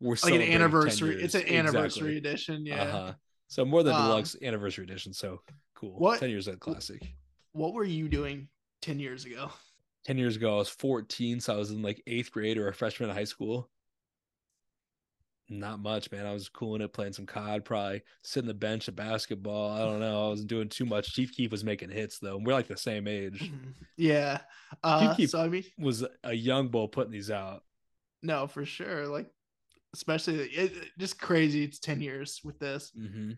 [0.00, 1.22] we're like an anniversary.
[1.22, 2.16] It's an anniversary Exactly.
[2.16, 2.66] edition.
[2.66, 2.82] Yeah.
[2.82, 3.12] uh-huh
[3.48, 5.40] so more than Um, deluxe anniversary edition so
[5.74, 7.02] cool what- 10 years of classic
[7.52, 8.48] What were you doing
[8.80, 9.50] ten years ago?
[10.04, 12.72] 10 years ago i was 14 so i was in like eighth grade or a
[12.72, 13.68] freshman in high school
[15.48, 18.94] not much man i was cooling it playing some cod probably sitting the bench at
[18.94, 22.36] basketball i don't know i wasn't doing too much chief keef was making hits though
[22.36, 23.50] And we're like the same age.
[23.96, 24.40] Yeah.
[24.82, 27.64] Uh, Keef- so I mean, was a young bull putting these out.
[28.22, 29.08] no, for sure.
[29.08, 29.30] Like,
[29.94, 31.64] especially it, it- just crazy.
[31.64, 32.92] It's ten years with this.
[32.98, 33.32] Mm-hmm.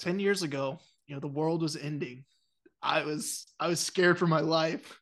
[0.00, 2.24] 10 years ago you know the world was ending
[2.82, 4.98] i was i was scared for my life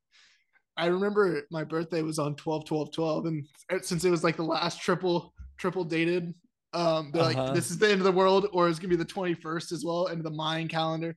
[0.76, 3.46] i remember my birthday was on 12 12 12 and
[3.82, 6.34] since it was like the last triple triple dated
[6.72, 7.44] um they're Uh-huh.
[7.44, 9.84] like this is the end of the world or it's gonna be the 21st as
[9.84, 11.16] well end of the mayan calendar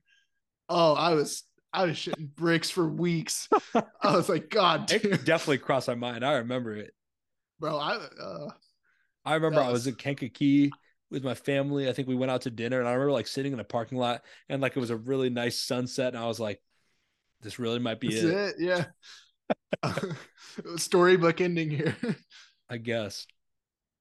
[0.68, 1.42] oh i was
[1.72, 6.24] i was shitting bricks for weeks i was like god It definitely crossed my mind.
[6.24, 6.92] I remember it.
[7.58, 8.48] bro i uh
[9.24, 10.72] I remember That I was was- in Kankakee
[11.10, 11.88] with my family.
[11.88, 13.98] I think we went out to dinner, and I remember like sitting in a parking
[13.98, 16.60] lot, and like it was a really nice sunset, and I was like,
[17.42, 18.84] "This really might be it." it yeah
[20.76, 21.96] storybook ending here
[22.70, 23.26] I guess.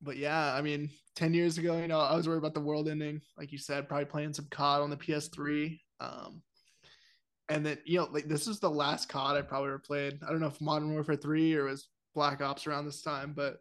[0.01, 2.87] but yeah, I mean, 10 years ago, you know, I was worried about the world
[2.87, 3.19] ending.
[3.37, 5.79] Like you said, probably playing some COD on the PS3.
[5.99, 6.41] Um,
[7.49, 10.19] and then, you know, like this is the last COD I probably ever played.
[10.25, 13.57] I don't know if Modern Warfare 3 or was Black Ops around this time, but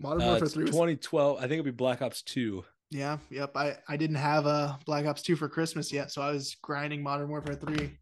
[0.00, 1.36] Modern Uh, Warfare it's 3 was 2012.
[1.36, 2.64] I think it'd be Black Ops 2.
[2.90, 3.56] yeah, yep.
[3.56, 7.02] I, I didn't have a Black Ops 2 for Christmas yet, so I was grinding
[7.02, 7.96] Modern Warfare 3.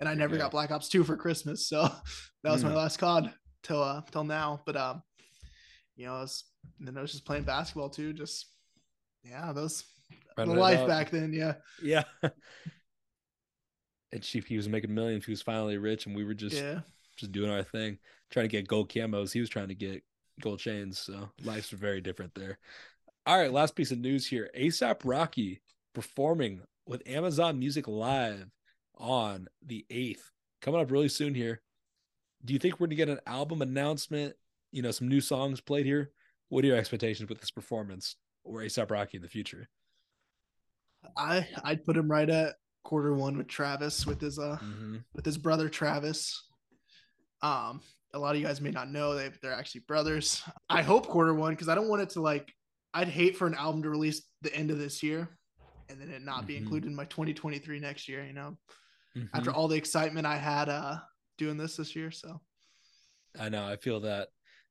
[0.00, 0.42] And I never Yeah.
[0.42, 1.68] got Black Ops 2 for Christmas.
[1.68, 1.82] So
[2.42, 2.76] that was my Mm.
[2.76, 3.32] last COD
[3.62, 4.62] till uh till now.
[4.66, 5.02] But um,
[5.94, 6.44] you know, I was
[6.80, 8.12] then I was just playing basketball too.
[8.12, 8.46] Just
[9.22, 9.84] yeah, those
[10.36, 10.88] the life up.
[10.88, 11.32] back then.
[11.32, 12.02] Yeah, Yeah.
[14.12, 15.24] and Chief, he was making millions.
[15.24, 16.80] He was finally rich, and we were just yeah.
[17.16, 17.98] just doing our thing,
[18.30, 19.32] trying to get gold camos.
[19.32, 20.02] He was trying to get
[20.40, 20.98] gold chains.
[20.98, 22.58] So life's very different there.
[23.26, 24.50] All right, last piece of news here.
[24.58, 25.62] ASAP Rocky
[25.94, 28.46] performing with Amazon Music Live
[28.96, 30.22] on the 8th.
[30.60, 31.60] Coming up really soon here.
[32.44, 34.34] Do you think we're going to get an album announcement?
[34.72, 36.10] You know, some new songs played here?
[36.48, 39.68] What are your expectations with this performance or ASAP Rocky in the future?
[41.16, 42.54] I I'd put him right at
[42.84, 44.96] quarter one with Travis with his uh Mm-hmm.
[45.14, 46.42] with his brother Travis.
[47.42, 47.80] Um,
[48.14, 50.42] a lot of you guys may not know they they're actually brothers.
[50.68, 52.52] I hope quarter one because I don't want it to like.
[52.94, 55.28] I'd hate for an album to release the end of this year,
[55.88, 56.58] and then it not be Mhm.
[56.58, 58.24] included in my 2023 next year.
[58.24, 58.58] You know,
[59.16, 59.26] Mm-hmm.
[59.36, 60.98] after all the excitement I had uh
[61.38, 62.10] doing this this year.
[62.10, 62.40] So
[63.38, 63.66] I know.
[63.66, 64.28] I feel that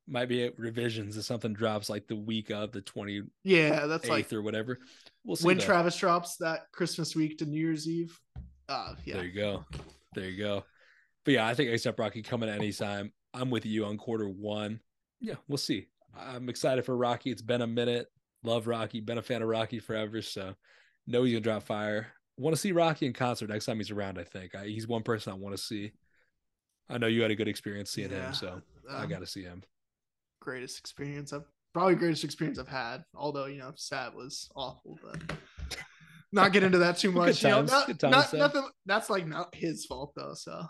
[0.07, 4.31] might be revisions if something drops like the week of the 28th yeah, that's like
[4.33, 4.79] or whatever.
[5.23, 5.45] We'll see.
[5.45, 5.59] when.
[5.59, 8.19] Travis drops that Christmas week to New Year's Eve.
[8.67, 9.65] Uh, yeah, There you go.
[10.15, 10.63] There you go.
[11.23, 13.11] But yeah, I think ASAP Rocky coming at any time.
[13.33, 14.79] I'm with you on quarter one.
[15.19, 15.87] Yeah, we'll see.
[16.17, 17.31] I'm excited for Rocky.
[17.31, 18.07] It's been a minute.
[18.43, 18.99] Love Rocky.
[19.01, 20.21] Been a fan of Rocky forever.
[20.21, 20.55] So
[21.07, 22.07] know he's gonna drop fire.
[22.37, 24.17] Want to see Rocky in concert next time he's around.
[24.17, 25.91] I think I, he's one person I want to see.
[26.89, 28.27] I know you had a good experience seeing Yeah.
[28.27, 29.63] him, so I Um, got to see him.
[30.41, 33.05] greatest experience I've probably greatest experience I've had.
[33.15, 35.21] Although you know, sad was awful, but
[36.31, 37.43] not get into that too much.
[37.43, 38.67] You know, not, times, not- nothing.
[38.85, 40.33] That's like not his fault though.
[40.33, 40.65] So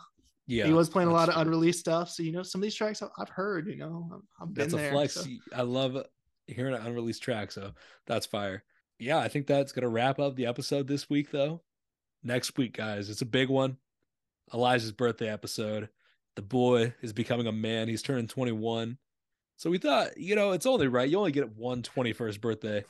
[0.47, 2.09] Yeah, he was playing a lot of unreleased stuff.
[2.09, 3.67] So you know, some of these tracks I've- heard.
[3.67, 4.91] You know, I'm- I've been That's a there.
[4.91, 5.13] flex.
[5.13, 5.25] so-
[5.55, 6.05] I love
[6.47, 7.73] hearing an unreleased track, so
[8.07, 8.63] that's fire.
[8.99, 11.63] Yeah, I think that's gonna wrap up the episode this week, though.
[12.23, 13.77] Next week, guys, it's a big one.
[14.53, 15.89] Elijah's birthday episode.
[16.35, 17.87] The boy is becoming a man.
[17.87, 18.97] He's turning 21.
[19.57, 21.09] So we thought, you know, it's only right.
[21.09, 22.83] You only get one 21st birthday.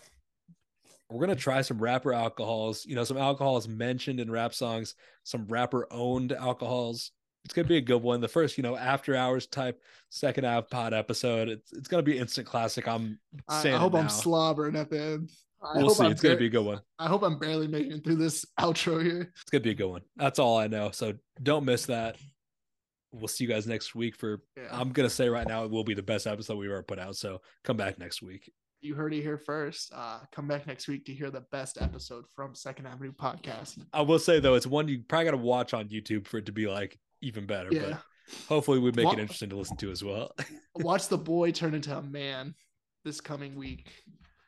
[1.10, 2.86] We're gonna try some rapper alcohols.
[2.86, 7.12] You know, some alcohols mentioned in rap songs, some rapper owned alcohols.
[7.46, 8.22] It's gonna be a good one.
[8.22, 9.82] The first, you know, after hours type
[10.12, 11.50] second half pod episode.
[11.50, 12.88] It's it's gonna be instant classic.
[12.88, 15.32] I'm I, saying I hope I'm slobbering at the end.
[15.64, 16.06] I We'll see.
[16.06, 16.82] I'm It's gonna be a good one.
[17.00, 19.32] I hope I'm barely making it through this outro here.
[19.42, 20.02] It's gonna be a good one.
[20.18, 20.92] That's all I know.
[20.92, 22.18] So don't miss that.
[23.14, 24.68] We'll see you guys next week for Yeah.
[24.72, 27.16] I'm gonna say right now it will be the best episode we've ever put out.
[27.16, 28.52] So come back next week.
[28.84, 29.92] you heard it here first.
[29.94, 33.78] Uh, come back next week to hear the best episode from Second Avenue Podcast.
[33.94, 36.52] I will say though, it's one you probably gotta watch on YouTube for it to
[36.52, 37.70] be like even better.
[37.72, 37.82] Yeah.
[37.82, 38.02] But
[38.48, 40.34] hopefully we make Wa- it interesting to listen to as well.
[40.76, 42.56] Watch the boy turn into a man
[43.04, 43.92] this coming week.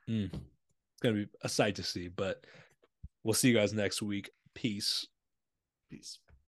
[0.09, 0.25] Mm.
[0.33, 2.43] It's gonna be a sight to see, but
[3.23, 4.29] we'll see you guys next week.
[4.53, 5.07] Peace.
[5.89, 6.19] Peace.